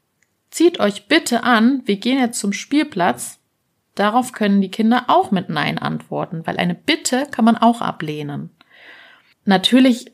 zieht 0.51 0.79
euch 0.79 1.07
bitte 1.07 1.41
an, 1.41 1.81
wir 1.85 1.95
gehen 1.95 2.19
jetzt 2.19 2.39
zum 2.39 2.53
Spielplatz, 2.53 3.39
darauf 3.95 4.33
können 4.33 4.61
die 4.61 4.69
Kinder 4.69 5.05
auch 5.07 5.31
mit 5.31 5.49
Nein 5.49 5.79
antworten, 5.79 6.45
weil 6.45 6.57
eine 6.57 6.75
Bitte 6.75 7.25
kann 7.31 7.45
man 7.45 7.57
auch 7.57 7.81
ablehnen. 7.81 8.51
Natürlich 9.45 10.12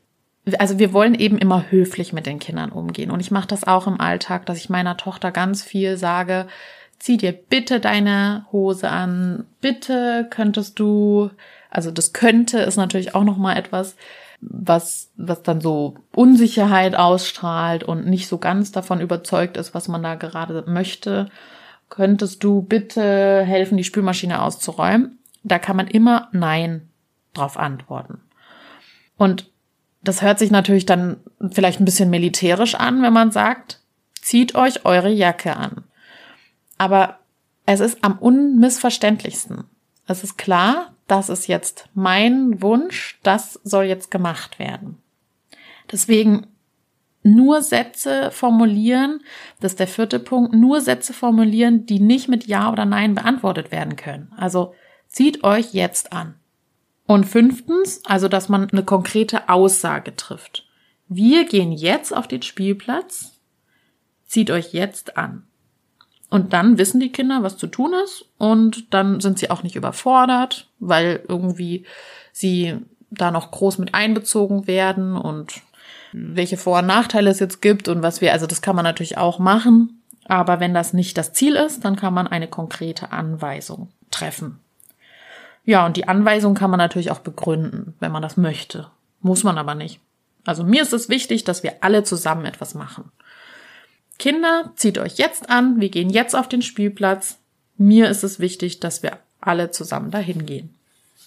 also 0.58 0.80
wir 0.80 0.94
wollen 0.94 1.16
eben 1.16 1.38
immer 1.38 1.66
höflich 1.70 2.14
mit 2.14 2.26
den 2.26 2.40
Kindern 2.40 2.72
umgehen. 2.72 3.12
Und 3.12 3.20
ich 3.20 3.32
mache 3.32 3.48
das 3.48 3.66
auch 3.66 3.88
im 3.88 4.00
Alltag, 4.00 4.46
dass 4.46 4.58
ich 4.58 4.70
meiner 4.70 4.98
Tochter 4.98 5.32
ganz 5.32 5.64
viel 5.64 5.98
sage, 5.98 6.48
zieh 7.00 7.18
dir 7.18 7.32
bitte 7.32 7.80
deine 7.80 8.46
Hose 8.52 8.90
an, 8.90 9.46
bitte 9.62 10.28
könntest 10.30 10.80
du, 10.80 11.30
also 11.70 11.92
das 11.92 12.14
könnte 12.14 12.60
ist 12.60 12.76
natürlich 12.76 13.16
auch 13.16 13.24
nochmal 13.24 13.58
etwas, 13.58 13.96
was, 14.42 15.12
was 15.18 15.44
dann 15.44 15.62
so 15.62 15.96
Unsicherheit 16.14 16.96
ausstrahlt 16.96 17.84
und 17.84 18.06
nicht 18.06 18.28
so 18.28 18.38
ganz 18.38 18.72
davon 18.72 19.02
überzeugt 19.02 19.58
ist, 19.58 19.74
was 19.74 19.88
man 19.88 20.04
da 20.04 20.16
gerade 20.16 20.64
möchte. 20.68 21.30
Könntest 21.90 22.44
du 22.44 22.62
bitte 22.62 23.42
helfen, 23.44 23.78
die 23.78 23.84
Spülmaschine 23.84 24.42
auszuräumen? 24.42 25.20
Da 25.44 25.60
kann 25.60 25.76
man 25.76 25.88
immer 25.88 26.30
Nein 26.32 26.90
drauf 27.34 27.58
antworten. 27.58 28.22
Und 29.18 29.50
das 30.02 30.22
hört 30.22 30.40
sich 30.40 30.52
natürlich 30.52 30.86
dann 30.86 31.18
vielleicht 31.52 31.80
ein 31.80 31.86
bisschen 31.86 32.10
militärisch 32.10 32.76
an, 32.76 33.02
wenn 33.02 33.14
man 33.14 33.32
sagt, 33.32 33.82
zieht 34.22 34.56
euch 34.56 34.86
eure 34.86 35.10
Jacke 35.10 35.56
an. 35.56 35.84
Aber 36.78 37.20
es 37.66 37.80
ist 37.80 38.04
am 38.04 38.18
unmissverständlichsten. 38.18 39.66
Es 40.08 40.24
ist 40.24 40.38
klar, 40.38 40.94
das 41.08 41.30
ist 41.30 41.48
jetzt 41.48 41.90
mein 41.94 42.62
Wunsch, 42.62 43.20
das 43.24 43.60
soll 43.64 43.86
jetzt 43.86 44.10
gemacht 44.12 44.60
werden. 44.60 44.98
Deswegen 45.92 46.48
nur 47.24 47.62
Sätze 47.62 48.32
formulieren, 48.32 49.22
das 49.60 49.74
ist 49.74 49.80
der 49.80 49.88
vierte 49.88 50.20
Punkt, 50.20 50.54
nur 50.54 50.82
Sätze 50.82 51.14
formulieren, 51.14 51.86
die 51.86 52.00
nicht 52.00 52.30
mit 52.30 52.48
Ja 52.48 52.72
oder 52.72 52.86
Nein 52.86 53.16
beantwortet 53.16 53.72
werden 53.72 53.96
können. 53.98 54.32
Also 54.38 54.74
zieht 55.08 55.44
euch 55.44 55.74
jetzt 55.74 56.14
an. 56.14 56.36
Und 57.10 57.24
fünftens, 57.24 58.02
also 58.06 58.28
dass 58.28 58.50
man 58.50 58.70
eine 58.70 58.84
konkrete 58.84 59.50
Aussage 59.50 60.16
trifft. 60.16 60.68
Wir 61.08 61.46
gehen 61.46 61.72
jetzt 61.72 62.16
auf 62.16 62.28
den 62.28 62.44
Spielplatz, 62.44 63.32
zieht 64.28 64.52
euch 64.52 64.74
jetzt 64.74 65.18
an. 65.18 65.42
Und 66.30 66.54
dann 66.54 66.78
wissen 66.78 67.00
die 67.00 67.12
Kinder, 67.12 67.42
was 67.42 67.58
zu 67.58 67.66
tun 67.66 67.94
ist 68.04 68.26
und 68.38 68.94
dann 68.94 69.22
sind 69.22 69.40
sie 69.40 69.50
auch 69.50 69.64
nicht 69.64 69.76
überfordert, 69.76 70.70
weil 70.78 71.24
irgendwie 71.28 71.84
sie 72.32 72.78
da 73.10 73.32
noch 73.32 73.50
groß 73.50 73.80
mit 73.80 73.96
einbezogen 73.96 74.68
werden 74.68 75.16
und 75.16 75.64
welche 76.14 76.58
Vor- 76.58 76.78
und 76.78 76.86
Nachteile 76.86 77.32
es 77.32 77.40
jetzt 77.40 77.60
gibt 77.60 77.88
und 77.88 78.04
was 78.04 78.22
wir, 78.22 78.34
also 78.34 78.46
das 78.46 78.62
kann 78.62 78.76
man 78.76 78.86
natürlich 78.86 79.18
auch 79.18 79.40
machen. 79.40 80.04
Aber 80.26 80.60
wenn 80.60 80.76
das 80.76 80.94
nicht 80.94 81.18
das 81.18 81.34
Ziel 81.34 81.56
ist, 81.56 81.84
dann 81.86 81.96
kann 81.96 82.14
man 82.14 82.28
eine 82.28 82.48
konkrete 82.48 83.12
Anweisung 83.12 83.90
treffen. 84.12 84.60
Ja, 85.66 85.86
und 85.86 85.98
die 85.98 86.08
Anweisung 86.08 86.56
kann 86.56 86.72
man 86.72 86.78
natürlich 86.78 87.12
auch 87.12 87.20
begründen, 87.20 87.96
wenn 88.00 88.12
man 88.12 88.22
das 88.22 88.38
möchte. 88.38 88.88
Muss 89.22 89.44
man 89.44 89.58
aber 89.58 89.76
nicht. 89.76 90.00
Also 90.46 90.64
mir 90.64 90.82
ist 90.82 90.94
es 90.94 91.10
wichtig, 91.10 91.44
dass 91.44 91.64
wir 91.64 91.84
alle 91.84 92.04
zusammen 92.04 92.46
etwas 92.46 92.74
machen. 92.74 93.12
Kinder, 94.18 94.72
zieht 94.76 94.98
euch 94.98 95.18
jetzt 95.18 95.50
an, 95.50 95.80
wir 95.80 95.90
gehen 95.90 96.10
jetzt 96.10 96.36
auf 96.36 96.50
den 96.50 96.62
Spielplatz. 96.62 97.38
Mir 97.78 98.10
ist 98.10 98.24
es 98.24 98.40
wichtig, 98.40 98.80
dass 98.80 99.04
wir 99.04 99.18
alle 99.40 99.72
zusammen 99.72 100.12
dahin 100.12 100.46
gehen. 100.46 100.76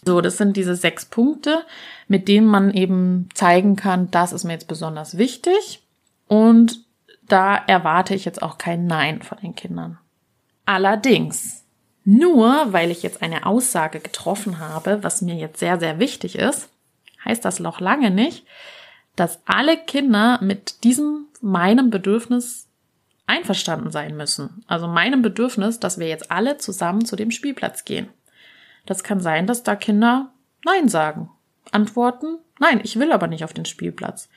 So, 0.05 0.21
das 0.21 0.37
sind 0.37 0.57
diese 0.57 0.75
sechs 0.75 1.05
Punkte, 1.05 1.65
mit 2.09 2.27
denen 2.29 2.47
man 2.47 2.73
eben 2.73 3.29
zeigen 3.35 3.77
kann, 3.77 4.11
das 4.11 4.33
ist 4.33 4.45
mir 4.45 4.55
jetzt 4.55 4.69
besonders 4.69 5.17
wichtig. 5.17 5.83
Und 6.27 6.81
da 7.29 7.57
erwarte 7.57 8.15
ich 8.15 8.25
jetzt 8.25 8.43
auch 8.43 8.59
kein 8.59 8.87
Nein 8.87 9.23
von 9.23 9.39
den 9.39 9.55
Kindern. 9.55 9.99
Allerdings, 10.67 11.62
nur 12.05 12.73
weil 12.73 12.91
ich 12.91 13.03
jetzt 13.03 13.23
eine 13.23 13.47
Aussage 13.47 14.01
getroffen 14.01 14.59
habe, 14.59 15.03
was 15.03 15.23
mir 15.23 15.35
jetzt 15.35 15.61
sehr, 15.61 15.79
sehr 15.79 15.99
wichtig 15.99 16.37
ist, 16.37 16.69
heißt 17.25 17.45
das 17.45 17.61
noch 17.61 17.81
lange 17.81 18.11
nicht, 18.11 18.45
dass 19.17 19.41
alle 19.47 19.77
Kinder 19.77 20.39
mit 20.43 20.85
diesem 20.85 21.27
meinem 21.41 21.91
Bedürfnis 21.91 22.69
einverstanden 23.27 23.91
sein 23.91 24.17
müssen. 24.17 24.65
Also 24.67 24.89
meinem 24.89 25.23
Bedürfnis, 25.23 25.81
dass 25.81 25.99
wir 25.99 26.09
jetzt 26.09 26.31
alle 26.31 26.59
zusammen 26.59 27.05
zu 27.05 27.17
dem 27.17 27.31
Spielplatz 27.31 27.85
gehen. 27.85 28.09
Das 28.87 29.05
kann 29.05 29.21
sein, 29.21 29.47
dass 29.47 29.63
da 29.63 29.77
Kinder 29.77 30.33
Nein 30.65 30.89
sagen. 30.89 31.31
Antworten, 31.71 32.39
nein, 32.61 32.81
ich 32.83 32.99
will 32.99 33.13
aber 33.13 33.27
nicht 33.27 33.45
auf 33.45 33.53
den 33.53 33.65
Spielplatz. 33.65 34.29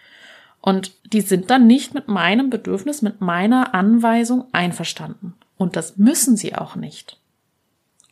Und 0.62 0.94
die 1.14 1.22
sind 1.22 1.50
dann 1.50 1.68
nicht 1.68 1.94
mit 1.94 2.08
meinem 2.08 2.50
Bedürfnis, 2.50 3.02
mit 3.02 3.22
meiner 3.22 3.74
Anweisung 3.76 4.46
einverstanden. 4.52 5.36
Und 5.58 5.76
das 5.76 5.98
müssen 5.98 6.38
sie 6.38 6.56
auch 6.56 6.76
nicht. 6.76 7.20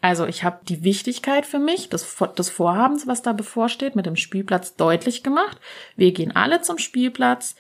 Also 0.04 0.26
ich 0.26 0.44
habe 0.44 0.60
die 0.68 0.84
Wichtigkeit 0.84 1.46
für 1.46 1.60
mich 1.60 1.88
des, 1.88 2.18
des 2.38 2.50
Vorhabens, 2.50 3.08
was 3.08 3.22
da 3.22 3.32
bevorsteht, 3.32 3.96
mit 3.96 4.06
dem 4.06 4.18
Spielplatz 4.18 4.76
deutlich 4.76 5.24
gemacht. 5.24 5.58
Wir 5.96 6.12
gehen 6.12 6.36
alle 6.36 6.62
zum 6.62 6.78
Spielplatz. 6.78 7.56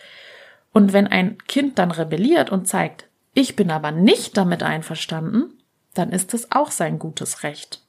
Und 0.73 0.91
wenn 0.91 1.07
ein 1.07 1.37
Kind 1.47 1.79
dann 1.79 1.89
rebelliert 1.89 2.51
und 2.51 2.67
zeigt, 2.67 3.07
ich 3.33 3.55
bin 3.55 3.71
aber 3.71 3.91
nicht 3.91 4.35
damit 4.35 4.61
einverstanden, 4.61 5.57
dann 5.93 6.11
ist 6.11 6.33
es 6.33 6.51
auch 6.51 6.69
sein 6.69 6.99
gutes 6.99 7.43
Recht. 7.43 7.81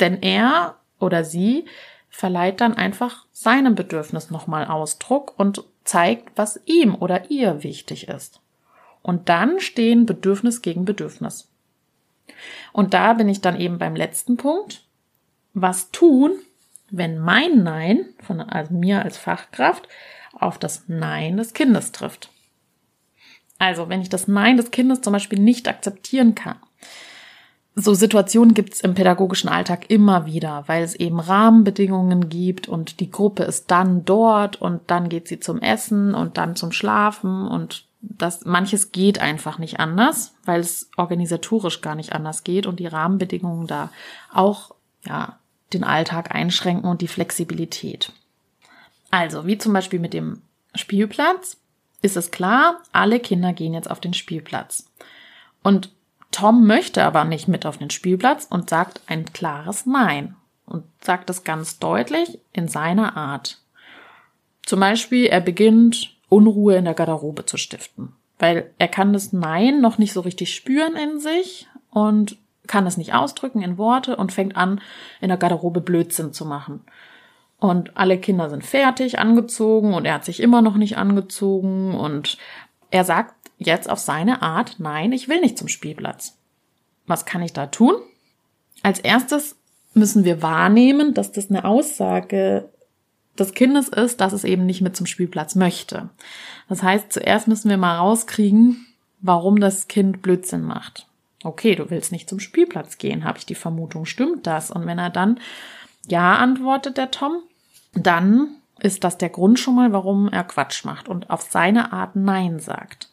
Denn 0.00 0.22
er 0.22 0.78
oder 0.98 1.22
sie 1.22 1.66
verleiht 2.08 2.62
dann 2.62 2.72
einfach 2.72 3.26
seinem 3.30 3.74
Bedürfnis 3.74 4.30
nochmal 4.30 4.64
Ausdruck 4.68 5.38
und 5.38 5.64
zeigt, 5.84 6.30
was 6.34 6.58
ihm 6.64 6.94
oder 6.94 7.30
ihr 7.30 7.62
wichtig 7.62 8.08
ist. 8.08 8.40
Und 9.02 9.28
dann 9.28 9.60
stehen 9.60 10.06
Bedürfnis 10.06 10.62
gegen 10.62 10.86
Bedürfnis. 10.86 11.51
Und 12.72 12.94
da 12.94 13.12
bin 13.14 13.28
ich 13.28 13.40
dann 13.40 13.60
eben 13.60 13.78
beim 13.78 13.96
letzten 13.96 14.36
Punkt. 14.36 14.84
Was 15.54 15.90
tun, 15.90 16.32
wenn 16.90 17.18
mein 17.18 17.62
Nein 17.62 18.06
von 18.20 18.40
also 18.40 18.72
mir 18.74 19.02
als 19.02 19.18
Fachkraft 19.18 19.88
auf 20.32 20.58
das 20.58 20.84
Nein 20.88 21.36
des 21.36 21.52
Kindes 21.52 21.92
trifft? 21.92 22.30
Also, 23.58 23.88
wenn 23.88 24.02
ich 24.02 24.08
das 24.08 24.26
Nein 24.26 24.56
des 24.56 24.72
Kindes 24.72 25.02
zum 25.02 25.12
Beispiel 25.12 25.38
nicht 25.38 25.68
akzeptieren 25.68 26.34
kann. 26.34 26.56
So 27.74 27.94
Situationen 27.94 28.54
gibt 28.54 28.74
es 28.74 28.80
im 28.82 28.94
pädagogischen 28.94 29.48
Alltag 29.48 29.88
immer 29.88 30.26
wieder, 30.26 30.64
weil 30.66 30.82
es 30.82 30.94
eben 30.94 31.20
Rahmenbedingungen 31.20 32.28
gibt 32.28 32.68
und 32.68 33.00
die 33.00 33.10
Gruppe 33.10 33.44
ist 33.44 33.70
dann 33.70 34.04
dort 34.04 34.60
und 34.60 34.82
dann 34.90 35.08
geht 35.08 35.26
sie 35.26 35.40
zum 35.40 35.60
Essen 35.60 36.12
und 36.14 36.36
dann 36.36 36.54
zum 36.54 36.72
Schlafen 36.72 37.46
und 37.46 37.86
das 38.02 38.44
manches 38.44 38.92
geht 38.92 39.20
einfach 39.20 39.58
nicht 39.58 39.80
anders, 39.80 40.34
weil 40.44 40.60
es 40.60 40.90
organisatorisch 40.96 41.80
gar 41.80 41.94
nicht 41.94 42.12
anders 42.12 42.44
geht 42.44 42.66
und 42.66 42.80
die 42.80 42.86
Rahmenbedingungen 42.86 43.66
da 43.66 43.90
auch 44.32 44.74
ja 45.04 45.38
den 45.72 45.84
Alltag 45.84 46.34
einschränken 46.34 46.90
und 46.90 47.00
die 47.00 47.08
Flexibilität. 47.08 48.12
Also 49.10 49.46
wie 49.46 49.56
zum 49.56 49.72
Beispiel 49.72 50.00
mit 50.00 50.12
dem 50.12 50.42
Spielplatz 50.74 51.56
ist 52.02 52.16
es 52.16 52.30
klar, 52.30 52.82
alle 52.92 53.20
Kinder 53.20 53.52
gehen 53.52 53.74
jetzt 53.74 53.90
auf 53.90 54.00
den 54.00 54.14
Spielplatz 54.14 54.90
und 55.62 55.90
Tom 56.32 56.66
möchte 56.66 57.04
aber 57.04 57.24
nicht 57.24 57.46
mit 57.46 57.66
auf 57.66 57.78
den 57.78 57.90
Spielplatz 57.90 58.46
und 58.48 58.70
sagt 58.70 59.02
ein 59.06 59.26
klares 59.32 59.86
Nein 59.86 60.34
und 60.64 60.84
sagt 61.00 61.30
es 61.30 61.44
ganz 61.44 61.78
deutlich 61.78 62.38
in 62.52 62.68
seiner 62.68 63.16
Art. 63.16 63.58
Zum 64.64 64.80
Beispiel, 64.80 65.26
er 65.26 65.40
beginnt 65.40 66.16
Unruhe 66.32 66.76
in 66.76 66.84
der 66.84 66.94
Garderobe 66.94 67.44
zu 67.44 67.58
stiften. 67.58 68.14
Weil 68.38 68.70
er 68.78 68.88
kann 68.88 69.12
das 69.12 69.32
Nein 69.32 69.80
noch 69.80 69.98
nicht 69.98 70.12
so 70.12 70.20
richtig 70.20 70.54
spüren 70.54 70.96
in 70.96 71.20
sich 71.20 71.68
und 71.90 72.38
kann 72.66 72.86
es 72.86 72.96
nicht 72.96 73.12
ausdrücken 73.12 73.62
in 73.62 73.76
Worte 73.76 74.16
und 74.16 74.32
fängt 74.32 74.56
an, 74.56 74.80
in 75.20 75.28
der 75.28 75.36
Garderobe 75.36 75.80
Blödsinn 75.80 76.32
zu 76.32 76.46
machen. 76.46 76.84
Und 77.58 77.96
alle 77.96 78.18
Kinder 78.18 78.48
sind 78.48 78.64
fertig, 78.64 79.18
angezogen 79.18 79.94
und 79.94 80.06
er 80.06 80.14
hat 80.14 80.24
sich 80.24 80.40
immer 80.40 80.62
noch 80.62 80.76
nicht 80.76 80.96
angezogen 80.96 81.94
und 81.94 82.38
er 82.90 83.04
sagt 83.04 83.34
jetzt 83.58 83.88
auf 83.88 83.98
seine 83.98 84.42
Art, 84.42 84.76
nein, 84.78 85.12
ich 85.12 85.28
will 85.28 85.40
nicht 85.40 85.58
zum 85.58 85.68
Spielplatz. 85.68 86.38
Was 87.06 87.26
kann 87.26 87.42
ich 87.42 87.52
da 87.52 87.66
tun? 87.66 87.94
Als 88.82 88.98
erstes 89.00 89.56
müssen 89.94 90.24
wir 90.24 90.42
wahrnehmen, 90.42 91.14
dass 91.14 91.30
das 91.30 91.50
eine 91.50 91.64
Aussage 91.64 92.70
des 93.38 93.54
Kindes 93.54 93.88
ist, 93.88 94.20
dass 94.20 94.32
es 94.32 94.44
eben 94.44 94.66
nicht 94.66 94.82
mit 94.82 94.96
zum 94.96 95.06
Spielplatz 95.06 95.54
möchte. 95.54 96.10
Das 96.68 96.82
heißt, 96.82 97.12
zuerst 97.12 97.48
müssen 97.48 97.70
wir 97.70 97.78
mal 97.78 97.96
rauskriegen, 97.96 98.86
warum 99.20 99.60
das 99.60 99.88
Kind 99.88 100.22
Blödsinn 100.22 100.62
macht. 100.62 101.06
Okay, 101.44 101.74
du 101.74 101.90
willst 101.90 102.12
nicht 102.12 102.28
zum 102.28 102.40
Spielplatz 102.40 102.98
gehen, 102.98 103.24
habe 103.24 103.38
ich 103.38 103.46
die 103.46 103.54
Vermutung, 103.54 104.04
stimmt 104.06 104.46
das? 104.46 104.70
Und 104.70 104.86
wenn 104.86 104.98
er 104.98 105.10
dann 105.10 105.40
ja 106.06 106.36
antwortet, 106.36 106.98
der 106.98 107.10
Tom, 107.10 107.42
dann 107.94 108.56
ist 108.78 109.04
das 109.04 109.18
der 109.18 109.28
Grund 109.28 109.58
schon 109.58 109.74
mal, 109.74 109.92
warum 109.92 110.28
er 110.28 110.44
Quatsch 110.44 110.84
macht 110.84 111.08
und 111.08 111.30
auf 111.30 111.42
seine 111.42 111.92
Art 111.92 112.16
Nein 112.16 112.58
sagt. 112.58 113.10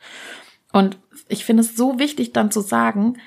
Und 0.71 0.97
ich 1.27 1.45
finde 1.45 1.62
es 1.62 1.75
so 1.75 1.99
wichtig 1.99 2.34
dann 2.34 2.51
zu 2.51 2.62
sagen, 2.62 3.17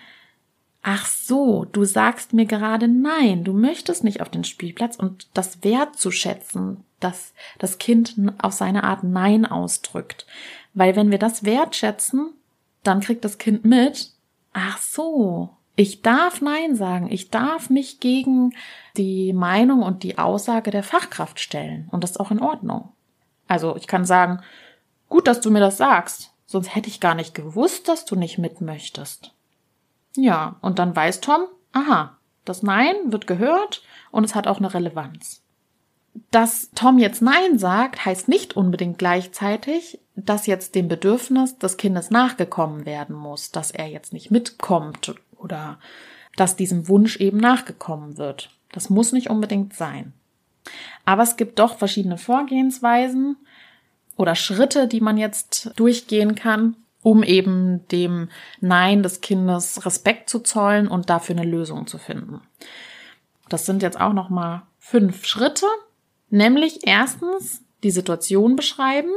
Ach 0.83 1.07
so, 1.07 1.65
du 1.65 1.85
sagst 1.85 2.33
mir 2.33 2.45
gerade 2.45 2.89
nein, 2.89 3.45
du 3.45 3.53
möchtest 3.53 4.03
nicht 4.03 4.21
auf 4.21 4.29
den 4.29 4.43
Spielplatz 4.43 4.97
und 4.97 5.29
das 5.33 5.63
wertzuschätzen, 5.63 6.83
dass 6.99 7.35
das 7.59 7.79
Kind 7.79 8.17
auf 8.39 8.53
seine 8.53 8.83
Art 8.83 9.05
Nein 9.05 9.47
ausdrückt. 9.47 10.27
Weil 10.75 10.97
wenn 10.97 11.13
wir 11.13 11.19
das 11.19 11.45
wertschätzen, 11.45 12.33
dann 12.83 13.01
kriegt 13.01 13.25
das 13.25 13.39
Kind 13.39 13.65
mit, 13.65 14.11
ach 14.53 14.79
so, 14.79 15.51
ich 15.77 16.03
darf 16.03 16.41
Nein 16.41 16.75
sagen, 16.75 17.11
ich 17.11 17.31
darf 17.31 17.71
mich 17.71 18.01
gegen 18.01 18.55
die 18.97 19.33
Meinung 19.33 19.83
und 19.83 20.03
die 20.03 20.19
Aussage 20.19 20.73
der 20.73 20.83
Fachkraft 20.83 21.39
stellen 21.39 21.89
und 21.93 22.03
das 22.03 22.13
ist 22.13 22.21
auch 22.21 22.33
in 22.33 22.41
Ordnung. 22.41 22.89
Also 23.47 23.77
ich 23.77 23.87
kann 23.87 24.05
sagen, 24.05 24.43
gut, 25.09 25.29
dass 25.29 25.41
du 25.41 25.51
mir 25.51 25.61
das 25.61 25.77
sagst, 25.77 26.33
sonst 26.47 26.75
hätte 26.75 26.89
ich 26.89 27.01
gar 27.01 27.15
nicht 27.15 27.35
gewusst, 27.35 27.89
dass 27.89 28.05
du 28.05 28.17
nicht 28.17 28.39
mit 28.39 28.61
möchtest. 28.61 29.33
Ja, 30.17 30.57
und 30.61 30.79
dann 30.79 30.95
weiß 30.95 31.21
Tom, 31.21 31.43
aha, 31.73 32.17
das 32.45 32.63
Nein 32.63 32.95
wird 33.07 33.27
gehört 33.27 33.83
und 34.11 34.25
es 34.25 34.35
hat 34.35 34.47
auch 34.47 34.59
eine 34.59 34.73
Relevanz. 34.73 35.43
Dass 36.31 36.71
Tom 36.75 36.99
jetzt 36.99 37.23
Nein 37.23 37.59
sagt, 37.59 38.05
heißt 38.05 38.29
nicht 38.29 38.57
unbedingt 38.57 38.99
gleichzeitig, 38.99 40.01
dass 40.15 40.47
jetzt 40.47 40.75
dem 40.75 40.89
Bedürfnis 40.89 41.59
des 41.59 41.79
Kindes 41.79 42.11
nachgekommen 42.11 42.85
werden 42.85 43.17
muss, 43.17 43.51
dass 43.51 43.71
er 43.71 43.87
jetzt 43.87 44.13
nicht 44.13 44.31
mitkommt 44.31 45.15
oder 45.39 45.79
dass 46.37 46.57
diesem 46.57 46.89
Wunsch 46.89 47.17
eben 47.17 47.39
nachgekommen 47.39 48.19
wird. 48.19 48.51
Das 48.73 48.91
muss 48.91 49.13
nicht 49.13 49.31
unbedingt 49.31 49.75
sein. 49.75 50.13
Aber 51.05 51.23
es 51.23 51.37
gibt 51.37 51.59
doch 51.59 51.79
verschiedene 51.79 52.19
Vorgehensweisen 52.19 53.37
oder 54.17 54.35
Schritte, 54.35 54.87
die 54.87 55.01
man 55.01 55.17
jetzt 55.17 55.73
durchgehen 55.77 56.35
kann, 56.35 56.77
um 57.03 57.23
eben 57.23 57.87
dem 57.89 58.29
Nein 58.61 59.03
des 59.03 59.21
Kindes 59.21 59.85
Respekt 59.85 60.31
zu 60.31 60.41
zollen 60.41 60.89
und 60.89 61.11
dafür 61.11 61.37
eine 61.37 61.49
Lösung 61.49 61.87
zu 61.87 61.99
finden. 61.99 62.41
Das 63.49 63.67
sind 63.67 63.83
jetzt 63.83 64.01
auch 64.01 64.13
noch 64.13 64.31
mal 64.31 64.63
fünf 64.79 65.27
Schritte, 65.27 65.67
nämlich 66.31 66.87
erstens 66.87 67.63
die 67.83 67.91
Situation 67.91 68.57
beschreiben, 68.57 69.11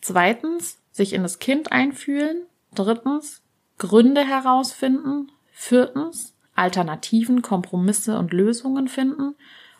zweitens 0.00 0.78
sich 0.90 1.12
in 1.12 1.22
das 1.22 1.38
Kind 1.38 1.70
einfühlen, 1.70 2.46
drittens 2.74 3.42
Gründe 3.76 4.26
herausfinden, 4.26 5.30
viertens 5.52 6.34
Alternativen, 6.54 7.42
Kompromisse 7.42 8.18
und 8.18 8.32
Lösungen 8.32 8.88
finden 8.88 9.36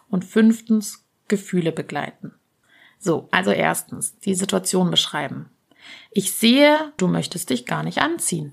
und 0.09 0.25
fünftens 0.25 1.05
Gefühle 1.27 1.73
begleiten. 1.73 2.35
So, 3.01 3.29
also 3.33 3.51
erstens 3.51 4.19
die 4.19 4.35
Situation 4.35 4.91
beschreiben. 4.91 5.51
Ich 6.11 6.33
sehe, 6.33 6.92
du 6.96 7.09
möchtest 7.09 7.51
dich 7.51 7.66
gar 7.66 7.83
nicht 7.83 7.98
anziehen. 7.98 8.53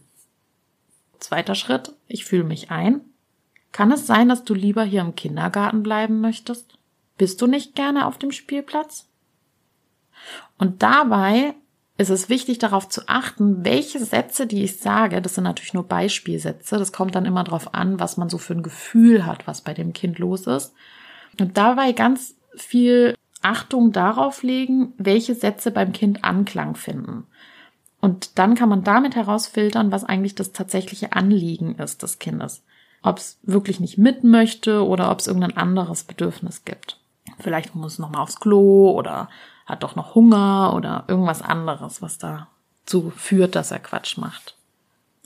Zweiter 1.19 1.56
Schritt, 1.56 1.93
ich 2.08 2.26
fühle 2.26 2.43
mich 2.43 2.71
ein. 2.71 3.02
Kann 3.71 3.91
es 3.91 4.08
sein, 4.08 4.30
dass 4.30 4.43
du 4.43 4.54
lieber 4.54 4.84
hier 4.84 5.02
im 5.02 5.15
Kindergarten 5.15 5.84
bleiben 5.84 6.21
möchtest? 6.21 6.78
Bist 7.17 7.41
du 7.41 7.48
nicht 7.48 7.76
gerne 7.76 8.06
auf 8.06 8.17
dem 8.17 8.32
Spielplatz? 8.32 9.08
Und 10.58 10.84
dabei 10.84 11.56
ist 11.98 12.10
es 12.10 12.30
wichtig 12.30 12.58
darauf 12.60 12.89
zu 12.89 13.08
achten, 13.08 13.63
welche 13.63 14.04
Sätze, 14.04 14.48
die 14.48 14.63
ich 14.63 14.80
sage, 14.80 15.21
das 15.21 15.36
sind 15.36 15.45
natürlich 15.45 15.74
nur 15.74 15.88
Beispielsätze, 15.88 16.78
das 16.78 16.91
kommt 16.91 17.15
dann 17.15 17.26
immer 17.26 17.43
darauf 17.43 17.74
an, 17.74 18.00
was 18.00 18.17
man 18.17 18.30
so 18.30 18.38
für 18.38 18.54
ein 18.54 18.63
Gefühl 18.63 19.26
hat, 19.26 19.48
was 19.48 19.62
bei 19.62 19.74
dem 19.74 19.93
Kind 19.93 20.19
los 20.19 20.45
ist. 20.48 20.74
Und 21.39 21.58
dabei 21.58 21.93
ganz 21.93 22.36
viel 22.56 23.15
Achtung 23.46 23.92
darauf 23.92 24.42
legen, 24.42 24.94
welche 24.98 25.36
Sätze 25.36 25.70
beim 25.70 25.92
Kind 25.94 26.24
Anklang 26.24 26.76
finden. 26.76 27.28
Und 28.02 28.40
dann 28.40 28.56
kann 28.56 28.70
man 28.70 28.84
damit 28.84 29.16
herausfiltern, 29.16 29.92
was 29.92 30.04
eigentlich 30.04 30.36
das 30.36 30.52
tatsächliche 30.52 31.14
Anliegen 31.14 31.76
ist 31.76 32.04
des 32.04 32.18
Kindes. 32.20 32.64
Ob 33.04 33.20
es 33.20 33.38
wirklich 33.44 33.80
nicht 33.80 34.00
mit 34.00 34.24
möchte 34.24 34.86
oder 34.86 35.12
ob 35.12 35.20
es 35.20 35.28
irgendein 35.28 35.58
anderes 35.58 36.04
Bedürfnis 36.04 36.66
gibt. 36.66 37.00
Vielleicht 37.40 37.76
muss 37.76 37.94
es 37.94 38.00
nochmal 38.00 38.22
aufs 38.22 38.40
Klo 38.40 38.92
oder 38.92 39.30
hat 39.66 39.84
doch 39.84 39.96
noch 39.96 40.16
Hunger 40.16 40.74
oder 40.76 41.04
irgendwas 41.08 41.42
anderes, 41.42 42.02
was 42.02 42.18
dazu 42.18 43.12
führt, 43.16 43.56
dass 43.56 43.72
er 43.72 43.80
Quatsch 43.80 44.18
macht. 44.18 44.56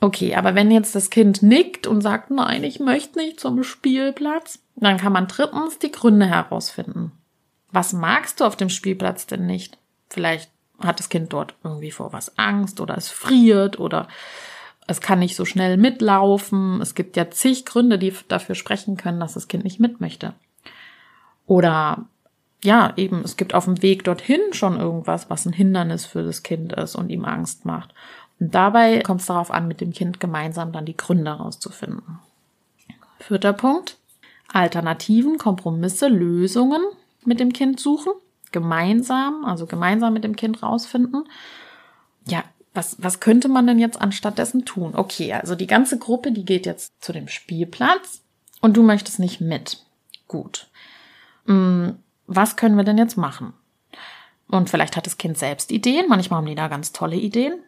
Okay, 0.02 0.36
aber 0.36 0.56
wenn 0.56 0.72
jetzt 0.72 0.96
das 0.96 1.10
Kind 1.10 1.42
nickt 1.42 1.88
und 1.88 2.02
sagt, 2.02 2.32
nein, 2.32 2.64
ich 2.64 2.80
möchte 2.80 3.20
nicht 3.20 3.40
zum 3.40 3.64
Spielplatz, 3.64 4.60
dann 4.76 4.98
kann 4.98 5.14
man 5.14 5.28
drittens 5.28 5.80
die 5.80 5.92
Gründe 5.92 6.26
herausfinden. 6.26 7.12
Was 7.72 7.94
magst 7.94 8.40
du 8.40 8.46
auf 8.46 8.56
dem 8.56 8.70
Spielplatz 8.70 9.28
denn 9.28 9.46
nicht? 9.46 9.78
Vielleicht 10.10 10.50
hat 10.80 11.00
das 11.00 11.10
Kind 11.10 11.34
dort 11.34 11.56
irgendwie 11.64 11.92
vor 11.92 12.14
was 12.14 12.38
Angst 12.38 12.80
oder 12.80 12.98
es 12.98 13.10
friert 13.10 13.80
oder 13.80 14.08
es 14.88 15.02
kann 15.02 15.20
nicht 15.20 15.36
so 15.36 15.46
schnell 15.46 15.78
mitlaufen. 15.78 16.82
Es 16.82 16.96
gibt 16.96 17.16
ja 17.16 17.30
zig 17.30 17.66
Gründe, 17.66 18.00
die 18.00 18.14
dafür 18.28 18.56
sprechen 18.56 18.98
können, 18.98 19.20
dass 19.20 19.34
das 19.34 19.48
Kind 19.48 19.64
nicht 19.64 19.80
mit 19.80 20.02
möchte. 20.02 20.34
Oder 21.46 22.06
ja, 22.64 22.94
eben, 22.98 23.22
es 23.24 23.38
gibt 23.38 23.54
auf 23.54 23.66
dem 23.66 23.82
Weg 23.82 24.04
dorthin 24.04 24.42
schon 24.52 24.80
irgendwas, 24.80 25.30
was 25.30 25.46
ein 25.46 25.54
Hindernis 25.54 26.06
für 26.06 26.24
das 26.24 26.44
Kind 26.44 26.74
ist 26.74 26.96
und 26.96 27.10
ihm 27.10 27.24
Angst 27.24 27.66
macht. 27.66 27.94
Und 28.40 28.56
dabei 28.56 29.02
kommt 29.02 29.22
es 29.22 29.28
darauf 29.28 29.52
an, 29.52 29.68
mit 29.68 29.80
dem 29.80 29.94
Kind 29.94 30.20
gemeinsam 30.20 30.72
dann 30.72 30.86
die 30.86 30.98
Gründe 30.98 31.38
herauszufinden. 31.38 32.20
Vierter 33.20 33.54
Punkt. 33.54 33.98
Alternativen, 34.52 35.38
Kompromisse, 35.38 36.08
Lösungen 36.08 36.82
mit 37.26 37.40
dem 37.40 37.54
Kind 37.54 37.80
suchen. 37.80 38.14
Gemeinsam, 38.52 39.46
also 39.46 39.66
gemeinsam 39.68 40.14
mit 40.14 40.24
dem 40.24 40.36
Kind 40.36 40.64
rausfinden. 40.64 41.26
Ja, 42.26 42.44
was, 42.74 42.98
was 43.00 43.20
könnte 43.20 43.48
man 43.48 43.68
denn 43.68 43.80
jetzt 43.80 44.00
anstattdessen 44.00 44.66
tun? 44.66 44.96
Okay, 44.96 45.34
also 45.34 45.56
die 45.56 45.68
ganze 45.68 45.98
Gruppe, 46.00 46.32
die 46.32 46.46
geht 46.46 46.66
jetzt 46.66 46.94
zu 47.04 47.14
dem 47.14 47.28
Spielplatz 47.28 48.22
und 48.62 48.78
du 48.78 48.84
möchtest 48.84 49.20
nicht 49.20 49.42
mit. 49.42 49.84
Gut. 50.28 50.68
Hm, 51.46 52.00
was 52.28 52.56
können 52.56 52.78
wir 52.78 52.84
denn 52.84 52.98
jetzt 52.98 53.18
machen? 53.18 53.54
Und 54.48 54.70
vielleicht 54.70 54.96
hat 54.96 55.06
das 55.06 55.18
Kind 55.18 55.38
selbst 55.38 55.72
Ideen. 55.72 56.08
Manchmal 56.08 56.40
haben 56.40 56.48
die 56.48 56.56
da 56.56 56.68
ganz 56.68 56.92
tolle 56.92 57.16
Ideen. 57.16 57.60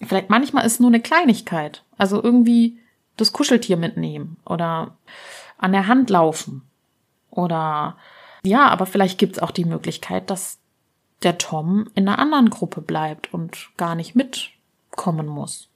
Vielleicht 0.00 0.30
manchmal 0.30 0.66
ist 0.66 0.80
nur 0.80 0.90
eine 0.90 1.00
Kleinigkeit. 1.00 1.82
Also 1.96 2.22
irgendwie 2.22 2.78
das 3.16 3.32
Kuscheltier 3.32 3.76
mitnehmen 3.76 4.36
oder 4.44 4.96
an 5.56 5.72
der 5.72 5.86
Hand 5.86 6.10
laufen. 6.10 6.62
Oder 7.30 7.96
ja, 8.44 8.68
aber 8.68 8.86
vielleicht 8.86 9.18
gibt's 9.18 9.38
auch 9.38 9.50
die 9.50 9.64
Möglichkeit, 9.64 10.30
dass 10.30 10.58
der 11.22 11.38
Tom 11.38 11.88
in 11.94 12.08
einer 12.08 12.18
anderen 12.18 12.50
Gruppe 12.50 12.80
bleibt 12.80 13.32
und 13.32 13.70
gar 13.76 13.94
nicht 13.94 14.14
mitkommen 14.14 15.26
muss. 15.26 15.68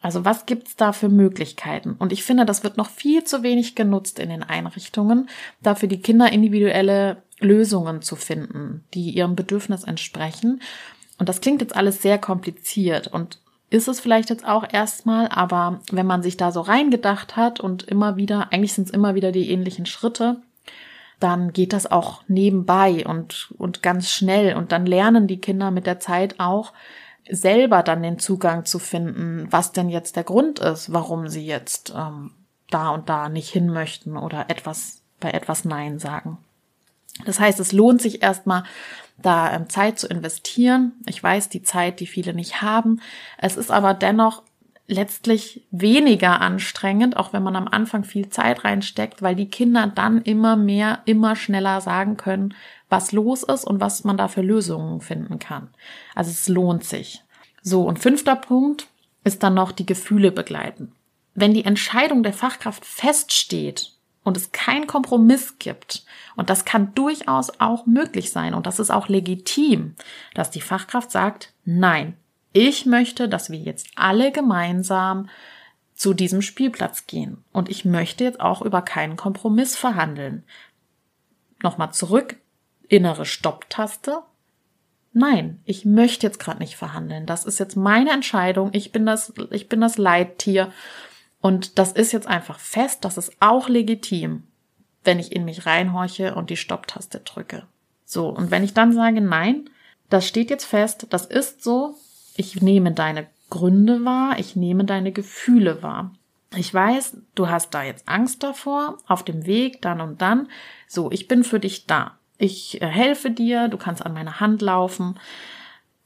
Also 0.00 0.24
was 0.24 0.46
gibt's 0.46 0.76
da 0.76 0.92
für 0.92 1.08
Möglichkeiten? 1.08 1.96
Und 1.98 2.12
ich 2.12 2.22
finde, 2.22 2.46
das 2.46 2.62
wird 2.62 2.76
noch 2.76 2.90
viel 2.90 3.24
zu 3.24 3.42
wenig 3.42 3.74
genutzt 3.74 4.18
in 4.18 4.28
den 4.28 4.42
Einrichtungen, 4.42 5.28
dafür 5.62 5.88
die 5.88 6.00
Kinder 6.00 6.30
individuelle 6.32 7.22
Lösungen 7.40 8.02
zu 8.02 8.16
finden, 8.16 8.84
die 8.94 9.10
ihrem 9.10 9.36
Bedürfnis 9.36 9.84
entsprechen. 9.84 10.62
Und 11.18 11.28
das 11.28 11.40
klingt 11.40 11.60
jetzt 11.60 11.74
alles 11.74 12.02
sehr 12.02 12.18
kompliziert 12.18 13.08
und 13.08 13.40
ist 13.68 13.88
es 13.88 13.98
vielleicht 13.98 14.30
jetzt 14.30 14.46
auch 14.46 14.64
erstmal, 14.70 15.28
aber 15.28 15.80
wenn 15.90 16.06
man 16.06 16.22
sich 16.22 16.36
da 16.36 16.52
so 16.52 16.60
reingedacht 16.60 17.36
hat 17.36 17.58
und 17.58 17.82
immer 17.82 18.16
wieder, 18.16 18.52
eigentlich 18.52 18.74
sind 18.74 18.84
es 18.84 18.94
immer 18.94 19.14
wieder 19.16 19.32
die 19.32 19.50
ähnlichen 19.50 19.86
Schritte, 19.86 20.40
dann 21.20 21.52
geht 21.52 21.72
das 21.72 21.90
auch 21.90 22.22
nebenbei 22.28 23.06
und, 23.06 23.52
und 23.56 23.82
ganz 23.82 24.10
schnell 24.10 24.56
und 24.56 24.72
dann 24.72 24.86
lernen 24.86 25.26
die 25.26 25.40
Kinder 25.40 25.70
mit 25.70 25.86
der 25.86 25.98
Zeit 25.98 26.38
auch 26.38 26.72
selber 27.28 27.82
dann 27.82 28.02
den 28.02 28.18
Zugang 28.18 28.64
zu 28.64 28.78
finden, 28.78 29.48
was 29.50 29.72
denn 29.72 29.88
jetzt 29.88 30.16
der 30.16 30.24
Grund 30.24 30.58
ist, 30.58 30.92
warum 30.92 31.28
sie 31.28 31.44
jetzt 31.44 31.92
ähm, 31.96 32.32
da 32.70 32.90
und 32.90 33.08
da 33.08 33.28
nicht 33.28 33.50
hin 33.50 33.68
möchten 33.68 34.16
oder 34.16 34.50
etwas 34.50 35.02
bei 35.18 35.30
etwas 35.30 35.64
Nein 35.64 35.98
sagen. 35.98 36.38
Das 37.24 37.40
heißt, 37.40 37.58
es 37.60 37.72
lohnt 37.72 38.02
sich 38.02 38.22
erstmal, 38.22 38.64
da 39.18 39.52
ähm, 39.54 39.68
Zeit 39.70 39.98
zu 39.98 40.06
investieren. 40.06 40.92
Ich 41.06 41.22
weiß, 41.22 41.48
die 41.48 41.62
Zeit, 41.62 42.00
die 42.00 42.06
viele 42.06 42.34
nicht 42.34 42.60
haben. 42.60 43.00
Es 43.38 43.56
ist 43.56 43.70
aber 43.70 43.94
dennoch 43.94 44.42
letztlich 44.88 45.66
weniger 45.70 46.40
anstrengend, 46.40 47.16
auch 47.16 47.32
wenn 47.32 47.42
man 47.42 47.56
am 47.56 47.68
Anfang 47.68 48.04
viel 48.04 48.28
Zeit 48.28 48.64
reinsteckt, 48.64 49.20
weil 49.20 49.34
die 49.34 49.50
Kinder 49.50 49.90
dann 49.92 50.22
immer 50.22 50.56
mehr, 50.56 51.00
immer 51.06 51.34
schneller 51.34 51.80
sagen 51.80 52.16
können, 52.16 52.54
was 52.88 53.12
los 53.12 53.42
ist 53.42 53.64
und 53.64 53.80
was 53.80 54.04
man 54.04 54.16
da 54.16 54.28
für 54.28 54.42
Lösungen 54.42 55.00
finden 55.00 55.38
kann. 55.38 55.68
Also 56.14 56.30
es 56.30 56.48
lohnt 56.48 56.84
sich. 56.84 57.22
So, 57.62 57.82
und 57.82 57.98
fünfter 57.98 58.36
Punkt 58.36 58.86
ist 59.24 59.42
dann 59.42 59.54
noch 59.54 59.72
die 59.72 59.86
Gefühle 59.86 60.30
begleiten. 60.30 60.92
Wenn 61.34 61.52
die 61.52 61.64
Entscheidung 61.64 62.22
der 62.22 62.32
Fachkraft 62.32 62.84
feststeht 62.84 63.96
und 64.26 64.36
es 64.36 64.50
keinen 64.50 64.88
Kompromiss 64.88 65.58
gibt. 65.60 66.04
Und 66.34 66.50
das 66.50 66.64
kann 66.64 66.92
durchaus 66.94 67.60
auch 67.60 67.86
möglich 67.86 68.32
sein 68.32 68.54
und 68.54 68.66
das 68.66 68.80
ist 68.80 68.90
auch 68.90 69.08
legitim, 69.08 69.94
dass 70.34 70.50
die 70.50 70.60
Fachkraft 70.60 71.12
sagt, 71.12 71.52
nein, 71.64 72.16
ich 72.56 72.86
möchte, 72.86 73.28
dass 73.28 73.50
wir 73.50 73.58
jetzt 73.58 73.88
alle 73.96 74.32
gemeinsam 74.32 75.28
zu 75.94 76.14
diesem 76.14 76.40
Spielplatz 76.40 77.06
gehen 77.06 77.44
und 77.52 77.68
ich 77.68 77.84
möchte 77.84 78.24
jetzt 78.24 78.40
auch 78.40 78.62
über 78.62 78.80
keinen 78.80 79.16
Kompromiss 79.16 79.76
verhandeln. 79.76 80.42
Nochmal 81.62 81.92
zurück, 81.92 82.36
innere 82.88 83.26
Stopptaste. 83.26 84.22
Nein, 85.12 85.60
ich 85.64 85.84
möchte 85.84 86.26
jetzt 86.26 86.38
gerade 86.38 86.60
nicht 86.60 86.76
verhandeln. 86.76 87.26
Das 87.26 87.44
ist 87.44 87.58
jetzt 87.58 87.76
meine 87.76 88.10
Entscheidung. 88.10 88.70
Ich 88.72 88.90
bin 88.90 89.04
das, 89.04 89.34
ich 89.50 89.68
bin 89.68 89.82
das 89.82 89.98
Leittier 89.98 90.72
und 91.40 91.78
das 91.78 91.92
ist 91.92 92.12
jetzt 92.12 92.26
einfach 92.26 92.58
fest, 92.58 93.04
das 93.04 93.18
ist 93.18 93.32
auch 93.40 93.68
legitim, 93.68 94.44
wenn 95.04 95.18
ich 95.18 95.32
in 95.32 95.44
mich 95.44 95.66
reinhorche 95.66 96.34
und 96.34 96.48
die 96.48 96.56
Stopptaste 96.56 97.20
drücke. 97.20 97.66
So, 98.06 98.30
und 98.30 98.50
wenn 98.50 98.64
ich 98.64 98.72
dann 98.72 98.92
sage, 98.92 99.20
nein, 99.20 99.68
das 100.08 100.26
steht 100.26 100.48
jetzt 100.48 100.64
fest, 100.64 101.06
das 101.10 101.26
ist 101.26 101.62
so, 101.62 101.96
ich 102.36 102.60
nehme 102.62 102.92
deine 102.92 103.26
Gründe 103.50 104.04
wahr, 104.04 104.38
ich 104.38 104.56
nehme 104.56 104.84
deine 104.84 105.12
Gefühle 105.12 105.82
wahr. 105.82 106.12
Ich 106.54 106.72
weiß, 106.72 107.18
du 107.34 107.48
hast 107.48 107.74
da 107.74 107.82
jetzt 107.82 108.08
Angst 108.08 108.42
davor, 108.42 108.98
auf 109.06 109.24
dem 109.24 109.46
Weg, 109.46 109.82
dann 109.82 110.00
und 110.00 110.22
dann. 110.22 110.48
So, 110.88 111.10
ich 111.10 111.28
bin 111.28 111.44
für 111.44 111.60
dich 111.60 111.86
da. 111.86 112.18
Ich 112.38 112.80
äh, 112.80 112.86
helfe 112.86 113.30
dir, 113.30 113.68
du 113.68 113.76
kannst 113.76 114.04
an 114.04 114.14
meiner 114.14 114.40
Hand 114.40 114.62
laufen. 114.62 115.18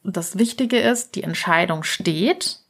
Das 0.02 0.38
Wichtige 0.38 0.78
ist, 0.78 1.14
die 1.14 1.22
Entscheidung 1.22 1.82
steht 1.82 2.60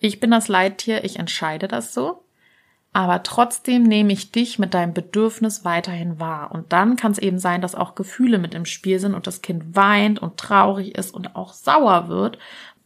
ich 0.00 0.18
bin 0.18 0.30
das 0.30 0.48
Leittier, 0.48 1.04
ich 1.04 1.18
entscheide 1.18 1.68
das 1.68 1.94
so. 1.94 2.24
Aber 2.92 3.22
trotzdem 3.22 3.84
nehme 3.84 4.12
ich 4.12 4.32
dich 4.32 4.58
mit 4.58 4.74
deinem 4.74 4.94
Bedürfnis 4.94 5.64
weiterhin 5.64 6.18
wahr. 6.18 6.50
Und 6.50 6.72
dann 6.72 6.96
kann 6.96 7.12
es 7.12 7.18
eben 7.18 7.38
sein, 7.38 7.60
dass 7.60 7.76
auch 7.76 7.94
Gefühle 7.94 8.38
mit 8.38 8.52
im 8.52 8.64
Spiel 8.64 8.98
sind 8.98 9.14
und 9.14 9.28
das 9.28 9.42
Kind 9.42 9.76
weint 9.76 10.18
und 10.18 10.38
traurig 10.38 10.96
ist 10.96 11.14
und 11.14 11.36
auch 11.36 11.52
sauer 11.52 12.08
wird, 12.08 12.38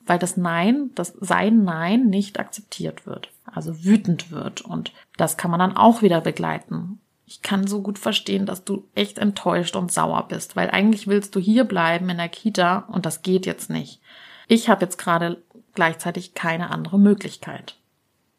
weil 0.07 0.19
das 0.19 0.37
Nein, 0.37 0.91
das 0.95 1.15
sein 1.21 1.65
Nein 1.65 2.07
nicht 2.07 2.39
akzeptiert 2.39 3.07
wird. 3.07 3.31
Also 3.45 3.85
wütend 3.85 4.31
wird. 4.31 4.63
Und 4.63 4.93
das 5.17 5.37
kann 5.37 5.51
man 5.51 5.61
dann 5.61 5.77
auch 5.77 6.03
wieder 6.03 6.21
begleiten. 6.21 7.01
Ich 7.27 7.43
kann 7.43 7.67
so 7.67 7.81
gut 7.81 7.99
verstehen, 7.99 8.47
dass 8.47 8.65
du 8.65 8.87
echt 8.95 9.19
enttäuscht 9.19 9.77
und 9.77 9.91
sauer 9.91 10.29
bist, 10.29 10.57
weil 10.57 10.71
eigentlich 10.71 11.07
willst 11.07 11.35
du 11.35 11.41
hier 11.41 11.65
bleiben 11.65 12.09
in 12.11 12.19
der 12.19 12.29
Kita 12.29 12.85
und 12.89 13.07
das 13.07 13.23
geht 13.23 13.47
jetzt 13.47 13.71
nicht. 13.71 14.01
Ich 14.47 14.69
habe 14.69 14.85
jetzt 14.85 14.99
gerade 14.99 15.43
gleichzeitig 15.75 16.35
keine 16.35 16.71
andere 16.71 16.99
Möglichkeit. 16.99 17.77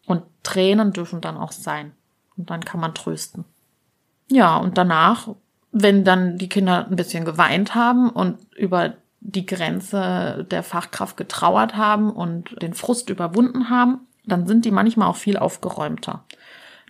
Und 0.06 0.24
Tränen 0.44 0.94
dürfen 0.94 1.20
dann 1.20 1.38
auch 1.38 1.52
sein. 1.52 1.94
Und 2.38 2.50
dann 2.52 2.64
kann 2.64 2.80
man 2.80 2.94
trösten. 2.94 3.46
Ja, 4.30 4.58
und 4.58 4.78
danach, 4.78 5.30
wenn 5.72 6.04
dann 6.04 6.38
die 6.38 6.50
Kinder 6.50 6.88
ein 6.88 6.96
bisschen 6.96 7.26
geweint 7.26 7.76
haben 7.76 8.10
und 8.10 8.38
über 8.56 8.96
die 9.28 9.46
Grenze 9.46 10.46
der 10.52 10.62
Fachkraft 10.62 11.18
getrauert 11.18 11.76
haben 11.76 12.12
und 12.12 12.62
den 12.62 12.76
Frust 12.76 13.10
überwunden 13.10 13.70
haben, 13.70 14.02
dann 14.24 14.46
sind 14.46 14.66
die 14.66 14.72
manchmal 14.72 15.10
auch 15.10 15.16
viel 15.16 15.38
aufgeräumter. 15.38 16.24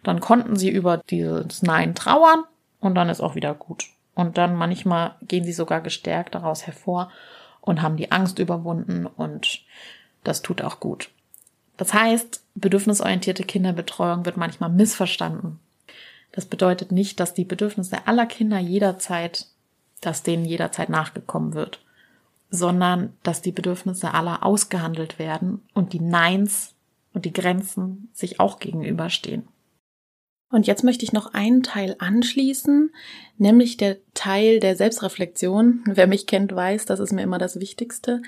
Dann 0.04 0.20
konnten 0.20 0.58
sie 0.58 0.70
über 0.70 0.98
dieses 0.98 1.64
Nein 1.64 1.96
trauern 1.96 2.44
und 2.82 2.96
dann 2.96 3.10
ist 3.10 3.22
auch 3.22 3.36
wieder 3.36 3.54
gut. 3.54 3.86
Und 4.16 4.38
dann 4.38 4.56
manchmal 4.56 5.16
gehen 5.22 5.46
sie 5.46 5.54
sogar 5.54 5.82
gestärkt 5.82 6.36
daraus 6.36 6.68
hervor 6.68 7.10
und 7.62 7.82
haben 7.82 7.98
die 7.98 8.12
Angst 8.12 8.40
überwunden 8.40 9.06
und 9.06 9.62
das 10.24 10.42
tut 10.42 10.62
auch 10.62 10.80
gut. 10.80 11.10
Das 11.78 11.94
heißt, 11.94 12.44
bedürfnisorientierte 12.56 13.44
Kinderbetreuung 13.44 14.26
wird 14.26 14.38
manchmal 14.38 14.70
missverstanden. 14.70 15.60
Das 16.32 16.46
bedeutet 16.46 16.92
nicht, 16.92 17.20
dass 17.20 17.34
die 17.34 17.46
Bedürfnisse 17.46 18.08
aller 18.08 18.26
Kinder 18.26 18.60
jederzeit, 18.60 19.48
dass 20.02 20.24
denen 20.24 20.46
jederzeit 20.46 20.90
nachgekommen 20.90 21.54
wird, 21.54 21.80
sondern 22.56 23.14
dass 23.24 23.42
die 23.42 23.52
Bedürfnisse 23.52 24.14
aller 24.14 24.46
ausgehandelt 24.46 25.20
werden 25.20 25.62
und 25.74 25.94
die 25.94 26.00
Neins 26.00 26.74
und 27.14 27.26
die 27.26 27.34
Grenzen 27.34 28.10
sich 28.14 28.40
auch 28.40 28.60
gegenüberstehen. 28.60 29.48
Und 30.52 30.68
jetzt 30.68 30.84
möchte 30.84 31.04
ich 31.04 31.12
noch 31.12 31.34
einen 31.34 31.64
Teil 31.64 31.96
anschließen, 32.00 32.92
nämlich 33.38 33.78
der 33.78 33.98
Teil 34.14 34.60
der 34.60 34.76
Selbstreflexion. 34.76 35.84
Wer 35.86 36.08
mich 36.08 36.28
kennt, 36.28 36.56
weiß, 36.56 36.86
das 36.86 37.00
ist 37.00 37.14
mir 37.14 37.24
immer 37.24 37.40
das 37.40 37.60
Wichtigste, 37.60 38.22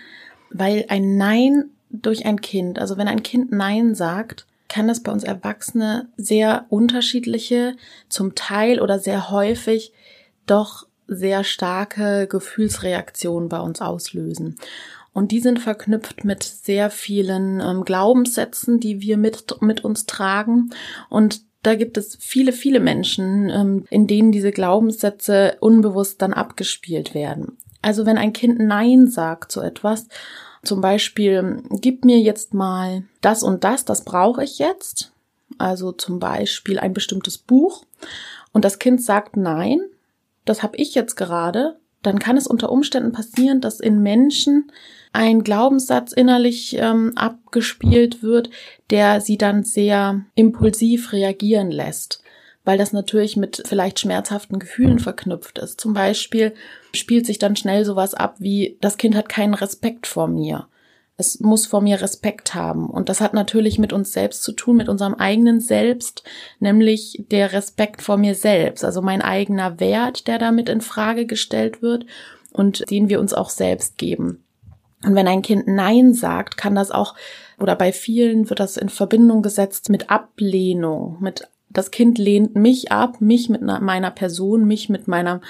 weil 0.50 0.86
ein 0.90 1.18
Nein 1.18 1.70
durch 1.90 2.26
ein 2.26 2.42
Kind. 2.42 2.80
Also 2.80 2.98
wenn 2.98 3.08
ein 3.08 3.24
Kind 3.24 3.52
Nein 3.52 3.96
sagt, 3.96 4.46
kann 4.68 4.88
das 4.88 5.02
bei 5.02 5.12
uns 5.12 5.24
Erwachsene 5.24 6.10
sehr 6.18 6.66
unterschiedliche, 6.70 7.78
zum 8.10 8.36
Teil 8.36 8.82
oder 8.82 9.00
sehr 9.00 9.30
häufig 9.30 9.94
doch 10.46 10.87
sehr 11.08 11.44
starke 11.44 12.28
Gefühlsreaktionen 12.28 13.50
bei 13.50 13.60
uns 13.60 13.82
auslösen. 13.82 14.58
Und 15.14 15.32
die 15.32 15.40
sind 15.40 15.60
verknüpft 15.60 16.26
mit 16.26 16.44
sehr 16.44 16.92
vielen 16.92 17.60
ähm, 17.60 17.84
Glaubenssätzen, 17.86 18.80
die 18.80 19.02
wir 19.02 19.18
mit, 19.18 19.62
mit 19.62 19.84
uns 19.84 20.06
tragen. 20.06 20.70
Und 21.10 21.42
da 21.64 21.76
gibt 21.76 21.98
es 21.98 22.18
viele, 22.20 22.54
viele 22.54 22.80
Menschen, 22.80 23.50
ähm, 23.50 23.86
in 23.90 24.06
denen 24.06 24.32
diese 24.32 24.52
Glaubenssätze 24.52 25.58
unbewusst 25.60 26.22
dann 26.22 26.34
abgespielt 26.34 27.16
werden. 27.16 27.58
Also 27.82 28.06
wenn 28.06 28.18
ein 28.18 28.34
Kind 28.34 28.60
Nein 28.60 29.08
sagt 29.08 29.52
zu 29.52 29.62
etwas, 29.62 30.08
zum 30.64 30.82
Beispiel, 30.82 31.64
gib 31.72 32.06
mir 32.06 32.20
jetzt 32.20 32.54
mal 32.54 33.04
das 33.22 33.42
und 33.42 33.64
das, 33.64 33.86
das 33.86 34.04
brauche 34.04 34.44
ich 34.44 34.60
jetzt. 34.60 35.12
Also 35.58 35.92
zum 35.92 36.20
Beispiel 36.20 36.78
ein 36.78 36.94
bestimmtes 36.94 37.38
Buch. 37.38 37.86
Und 38.52 38.66
das 38.66 38.80
Kind 38.80 39.02
sagt 39.02 39.38
Nein, 39.38 39.80
das 40.50 40.64
habe 40.64 40.78
ich 40.78 40.96
jetzt 40.96 41.16
gerade. 41.16 41.80
Dann 42.04 42.20
kann 42.20 42.38
es 42.38 42.48
unter 42.48 42.72
Umständen 42.72 43.12
passieren, 43.12 43.60
dass 43.62 43.80
in 43.80 44.02
Menschen 44.02 44.72
ein 45.14 45.44
Glaubenssatz 45.44 46.12
innerlich 46.12 46.78
ähm, 46.78 47.14
abgespielt 47.16 48.22
wird, 48.22 48.50
der 48.90 49.20
sie 49.20 49.38
dann 49.38 49.64
sehr 49.64 50.22
impulsiv 50.36 51.12
reagieren 51.12 51.72
lässt 51.72 52.24
weil 52.68 52.78
das 52.78 52.92
natürlich 52.92 53.38
mit 53.38 53.64
vielleicht 53.66 53.98
schmerzhaften 53.98 54.60
Gefühlen 54.60 55.00
verknüpft 55.00 55.58
ist. 55.58 55.80
Zum 55.80 55.94
Beispiel 55.94 56.54
spielt 56.94 57.26
sich 57.26 57.40
dann 57.40 57.56
schnell 57.56 57.86
sowas 57.86 58.14
ab 58.14 58.36
wie, 58.40 58.78
das 58.82 58.98
Kind 58.98 59.16
hat 59.16 59.30
keinen 59.30 59.54
Respekt 59.54 60.06
vor 60.06 60.28
mir. 60.28 60.68
Es 61.18 61.40
muss 61.40 61.66
vor 61.66 61.82
mir 61.82 62.00
Respekt 62.00 62.54
haben. 62.54 62.90
Und 62.90 63.10
das 63.10 63.22
hat 63.22 63.34
natürlich 63.34 63.80
mit 63.80 63.92
uns 63.92 64.14
selbst 64.14 64.44
zu 64.44 64.52
tun, 64.52 64.78
mit 64.78 64.88
unserem 64.88 65.16
eigenen 65.16 65.60
Selbst, 65.60 66.24
nämlich 66.60 67.26
der 67.32 67.54
Respekt 67.54 68.04
vor 68.04 68.18
mir 68.18 68.36
selbst, 68.36 68.86
also 68.86 69.02
mein 69.02 69.22
eigener 69.22 69.80
Wert, 69.80 70.28
der 70.28 70.38
damit 70.38 70.70
in 70.70 70.82
Frage 70.82 71.26
gestellt 71.26 71.82
wird 71.82 72.06
und 72.54 72.90
den 72.92 73.10
wir 73.10 73.20
uns 73.20 73.34
auch 73.34 73.50
selbst 73.50 73.98
geben. 73.98 74.44
Und 75.04 75.16
wenn 75.16 75.28
ein 75.28 75.42
Kind 75.42 75.68
Nein 75.68 76.14
sagt, 76.14 76.58
kann 76.58 76.76
das 76.76 76.92
auch, 76.92 77.16
oder 77.60 77.76
bei 77.76 77.92
vielen 77.92 78.50
wird 78.50 78.60
das 78.60 78.78
in 78.78 78.90
Verbindung 78.90 79.42
gesetzt 79.42 79.90
mit 79.90 80.10
Ablehnung, 80.10 81.18
mit 81.20 81.48
das 81.70 81.92
Kind 81.92 82.18
lehnt 82.18 82.56
mich 82.56 82.92
ab, 82.92 83.20
mich 83.22 83.50
mit 83.50 83.62
meiner 83.62 84.12
Person, 84.12 84.66
mich 84.66 84.90
mit 84.90 85.08
meinem 85.08 85.42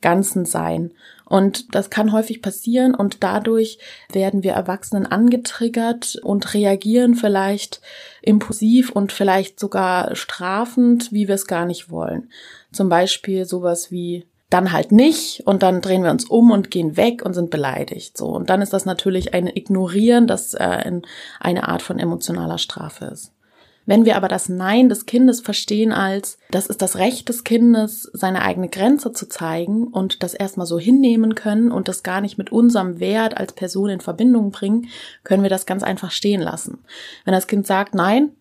ganzen 0.00 0.44
Sein. 0.44 0.92
Und 1.24 1.74
das 1.74 1.90
kann 1.90 2.12
häufig 2.12 2.40
passieren 2.40 2.94
und 2.94 3.24
dadurch 3.24 3.78
werden 4.12 4.44
wir 4.44 4.52
Erwachsenen 4.52 5.06
angetriggert 5.06 6.20
und 6.22 6.54
reagieren 6.54 7.14
vielleicht 7.14 7.80
impulsiv 8.22 8.90
und 8.90 9.10
vielleicht 9.10 9.58
sogar 9.58 10.14
strafend, 10.14 11.12
wie 11.12 11.26
wir 11.26 11.34
es 11.34 11.48
gar 11.48 11.66
nicht 11.66 11.90
wollen. 11.90 12.30
Zum 12.72 12.88
Beispiel 12.88 13.44
sowas 13.44 13.90
wie 13.90 14.24
dann 14.50 14.70
halt 14.70 14.92
nicht 14.92 15.42
und 15.46 15.64
dann 15.64 15.80
drehen 15.80 16.04
wir 16.04 16.12
uns 16.12 16.24
um 16.24 16.52
und 16.52 16.70
gehen 16.70 16.96
weg 16.96 17.24
und 17.24 17.34
sind 17.34 17.50
beleidigt. 17.50 18.16
So 18.16 18.26
und 18.26 18.48
dann 18.48 18.62
ist 18.62 18.72
das 18.72 18.84
natürlich 18.84 19.34
ein 19.34 19.48
Ignorieren, 19.48 20.28
das 20.28 20.54
äh, 20.54 21.00
eine 21.40 21.68
Art 21.68 21.82
von 21.82 21.98
emotionaler 21.98 22.58
Strafe 22.58 23.06
ist. 23.06 23.32
Wenn 23.86 24.04
wir 24.04 24.16
aber 24.16 24.28
das 24.28 24.48
Nein 24.48 24.88
des 24.88 25.06
Kindes 25.06 25.40
verstehen 25.40 25.92
als, 25.92 26.38
das 26.50 26.66
ist 26.66 26.82
das 26.82 26.96
Recht 26.96 27.28
des 27.28 27.44
Kindes, 27.44 28.10
seine 28.12 28.42
eigene 28.42 28.68
Grenze 28.68 29.12
zu 29.12 29.28
zeigen 29.28 29.86
und 29.86 30.24
das 30.24 30.34
erstmal 30.34 30.66
so 30.66 30.78
hinnehmen 30.78 31.36
können 31.36 31.70
und 31.70 31.86
das 31.86 32.02
gar 32.02 32.20
nicht 32.20 32.36
mit 32.36 32.50
unserem 32.50 32.98
Wert 32.98 33.36
als 33.36 33.52
Person 33.52 33.88
in 33.88 34.00
Verbindung 34.00 34.50
bringen, 34.50 34.88
können 35.22 35.44
wir 35.44 35.50
das 35.50 35.66
ganz 35.66 35.84
einfach 35.84 36.10
stehen 36.10 36.40
lassen. 36.40 36.78
Wenn 37.24 37.32
das 37.32 37.46
Kind 37.46 37.66
sagt, 37.66 37.94
nein, 37.94 38.32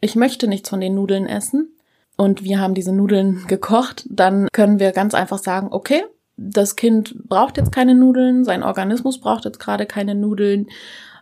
ich 0.00 0.16
möchte 0.16 0.48
nichts 0.48 0.70
von 0.70 0.80
den 0.80 0.94
Nudeln 0.94 1.26
essen 1.26 1.76
und 2.16 2.42
wir 2.42 2.58
haben 2.58 2.74
diese 2.74 2.92
Nudeln 2.92 3.44
gekocht, 3.48 4.06
dann 4.08 4.48
können 4.52 4.80
wir 4.80 4.92
ganz 4.92 5.12
einfach 5.12 5.38
sagen, 5.38 5.68
okay, 5.70 6.04
das 6.38 6.76
Kind 6.76 7.28
braucht 7.28 7.58
jetzt 7.58 7.72
keine 7.72 7.94
Nudeln, 7.94 8.44
sein 8.44 8.62
Organismus 8.62 9.20
braucht 9.20 9.44
jetzt 9.44 9.60
gerade 9.60 9.86
keine 9.86 10.14
Nudeln, 10.14 10.68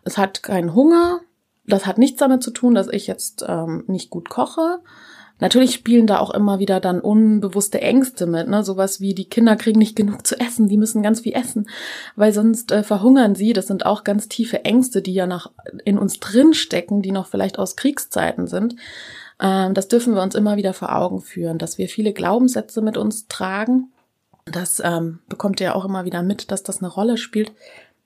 es 0.04 0.18
hat 0.18 0.42
keinen 0.42 0.74
Hunger, 0.74 1.20
das 1.66 1.86
hat 1.86 1.98
nichts 1.98 2.18
damit 2.18 2.42
zu 2.42 2.50
tun, 2.50 2.74
dass 2.74 2.88
ich 2.88 3.06
jetzt 3.06 3.44
ähm, 3.46 3.84
nicht 3.86 4.10
gut 4.10 4.28
koche. 4.28 4.80
Natürlich 5.40 5.74
spielen 5.74 6.06
da 6.06 6.20
auch 6.20 6.30
immer 6.30 6.60
wieder 6.60 6.78
dann 6.78 7.00
unbewusste 7.00 7.80
Ängste 7.80 8.26
mit, 8.26 8.48
ne? 8.48 8.62
Sowas 8.62 9.00
wie 9.00 9.14
die 9.14 9.28
Kinder 9.28 9.56
kriegen 9.56 9.80
nicht 9.80 9.96
genug 9.96 10.26
zu 10.26 10.38
essen, 10.38 10.68
die 10.68 10.76
müssen 10.76 11.02
ganz 11.02 11.20
viel 11.20 11.34
essen, 11.34 11.68
weil 12.14 12.32
sonst 12.32 12.70
äh, 12.70 12.84
verhungern 12.84 13.34
sie. 13.34 13.52
Das 13.52 13.66
sind 13.66 13.84
auch 13.84 14.04
ganz 14.04 14.28
tiefe 14.28 14.64
Ängste, 14.64 15.02
die 15.02 15.12
ja 15.12 15.26
noch 15.26 15.50
in 15.84 15.98
uns 15.98 16.20
drin 16.20 16.54
stecken, 16.54 17.02
die 17.02 17.10
noch 17.10 17.26
vielleicht 17.26 17.58
aus 17.58 17.74
Kriegszeiten 17.74 18.46
sind. 18.46 18.76
Ähm, 19.40 19.74
das 19.74 19.88
dürfen 19.88 20.14
wir 20.14 20.22
uns 20.22 20.36
immer 20.36 20.56
wieder 20.56 20.72
vor 20.72 20.94
Augen 20.94 21.20
führen, 21.20 21.58
dass 21.58 21.78
wir 21.78 21.88
viele 21.88 22.12
Glaubenssätze 22.12 22.80
mit 22.80 22.96
uns 22.96 23.26
tragen. 23.26 23.90
Das 24.44 24.80
ähm, 24.84 25.18
bekommt 25.28 25.60
ihr 25.60 25.74
auch 25.74 25.84
immer 25.84 26.04
wieder 26.04 26.22
mit, 26.22 26.52
dass 26.52 26.62
das 26.62 26.78
eine 26.78 26.92
Rolle 26.92 27.16
spielt 27.16 27.50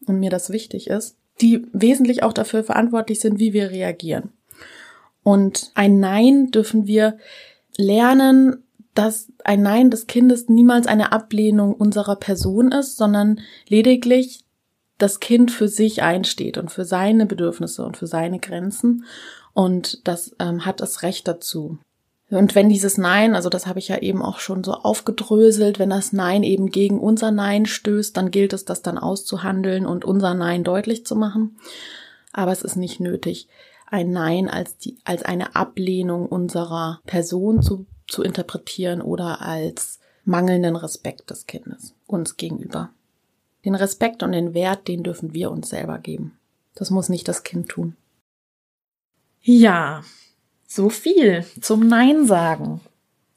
und 0.06 0.18
mir 0.18 0.30
das 0.30 0.48
wichtig 0.50 0.88
ist 0.88 1.17
die 1.40 1.66
wesentlich 1.72 2.22
auch 2.22 2.32
dafür 2.32 2.64
verantwortlich 2.64 3.20
sind, 3.20 3.38
wie 3.38 3.52
wir 3.52 3.70
reagieren. 3.70 4.32
Und 5.22 5.70
ein 5.74 6.00
Nein 6.00 6.50
dürfen 6.50 6.86
wir 6.86 7.18
lernen, 7.76 8.64
dass 8.94 9.30
ein 9.44 9.62
Nein 9.62 9.90
des 9.90 10.06
Kindes 10.06 10.48
niemals 10.48 10.86
eine 10.86 11.12
Ablehnung 11.12 11.74
unserer 11.74 12.16
Person 12.16 12.72
ist, 12.72 12.96
sondern 12.96 13.40
lediglich 13.68 14.44
das 14.98 15.20
Kind 15.20 15.50
für 15.50 15.68
sich 15.68 16.02
einsteht 16.02 16.58
und 16.58 16.70
für 16.70 16.84
seine 16.84 17.24
Bedürfnisse 17.24 17.84
und 17.84 17.96
für 17.96 18.08
seine 18.08 18.40
Grenzen. 18.40 19.04
Und 19.54 20.06
das 20.08 20.34
ähm, 20.40 20.66
hat 20.66 20.80
das 20.80 21.02
Recht 21.02 21.28
dazu. 21.28 21.78
Und 22.30 22.54
wenn 22.54 22.68
dieses 22.68 22.98
Nein, 22.98 23.34
also 23.34 23.48
das 23.48 23.66
habe 23.66 23.78
ich 23.78 23.88
ja 23.88 23.98
eben 23.98 24.22
auch 24.22 24.38
schon 24.38 24.62
so 24.62 24.72
aufgedröselt, 24.72 25.78
wenn 25.78 25.90
das 25.90 26.12
Nein 26.12 26.42
eben 26.42 26.70
gegen 26.70 27.00
unser 27.00 27.30
Nein 27.30 27.64
stößt, 27.64 28.16
dann 28.16 28.30
gilt 28.30 28.52
es, 28.52 28.66
das 28.66 28.82
dann 28.82 28.98
auszuhandeln 28.98 29.86
und 29.86 30.04
unser 30.04 30.34
Nein 30.34 30.62
deutlich 30.62 31.06
zu 31.06 31.16
machen. 31.16 31.58
Aber 32.32 32.52
es 32.52 32.62
ist 32.62 32.76
nicht 32.76 33.00
nötig, 33.00 33.48
ein 33.86 34.10
Nein 34.10 34.50
als, 34.50 34.76
die, 34.76 34.98
als 35.04 35.22
eine 35.22 35.56
Ablehnung 35.56 36.26
unserer 36.26 37.00
Person 37.06 37.62
zu, 37.62 37.86
zu 38.06 38.22
interpretieren 38.22 39.00
oder 39.00 39.40
als 39.40 39.98
mangelnden 40.24 40.76
Respekt 40.76 41.30
des 41.30 41.46
Kindes 41.46 41.94
uns 42.06 42.36
gegenüber. 42.36 42.90
Den 43.64 43.74
Respekt 43.74 44.22
und 44.22 44.32
den 44.32 44.52
Wert, 44.52 44.86
den 44.86 45.02
dürfen 45.02 45.32
wir 45.32 45.50
uns 45.50 45.70
selber 45.70 45.98
geben. 45.98 46.38
Das 46.74 46.90
muss 46.90 47.08
nicht 47.08 47.26
das 47.26 47.42
Kind 47.42 47.68
tun. 47.68 47.96
Ja, 49.40 50.02
so 50.68 50.88
viel 50.90 51.44
zum 51.60 51.88
Nein 51.88 52.26
sagen. 52.26 52.80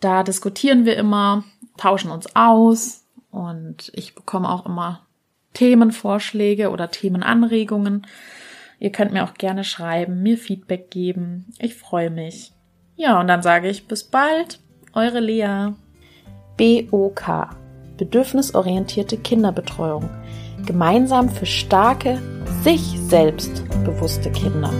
Da 0.00 0.22
diskutieren 0.22 0.84
wir 0.84 0.96
immer, 0.96 1.44
tauschen 1.76 2.10
uns 2.10 2.34
aus 2.36 3.04
und 3.30 3.90
ich 3.94 4.14
bekomme 4.14 4.48
auch 4.48 4.66
immer 4.66 5.06
Themenvorschläge 5.54 6.70
oder 6.70 6.90
Themenanregungen. 6.90 8.06
Ihr 8.78 8.90
könnt 8.90 9.12
mir 9.12 9.24
auch 9.24 9.34
gerne 9.34 9.64
schreiben, 9.64 10.22
mir 10.22 10.38
Feedback 10.38 10.90
geben. 10.90 11.46
Ich 11.58 11.74
freue 11.74 12.10
mich. 12.10 12.52
Ja, 12.96 13.18
und 13.20 13.26
dann 13.28 13.42
sage 13.42 13.68
ich 13.68 13.88
bis 13.88 14.04
bald. 14.04 14.60
Eure 14.92 15.20
Lea. 15.20 15.72
BOK. 16.56 17.50
Bedürfnisorientierte 17.96 19.16
Kinderbetreuung. 19.16 20.08
Gemeinsam 20.64 21.28
für 21.28 21.46
starke, 21.46 22.20
sich 22.62 22.98
selbst 23.00 23.64
bewusste 23.84 24.30
Kinder. 24.30 24.70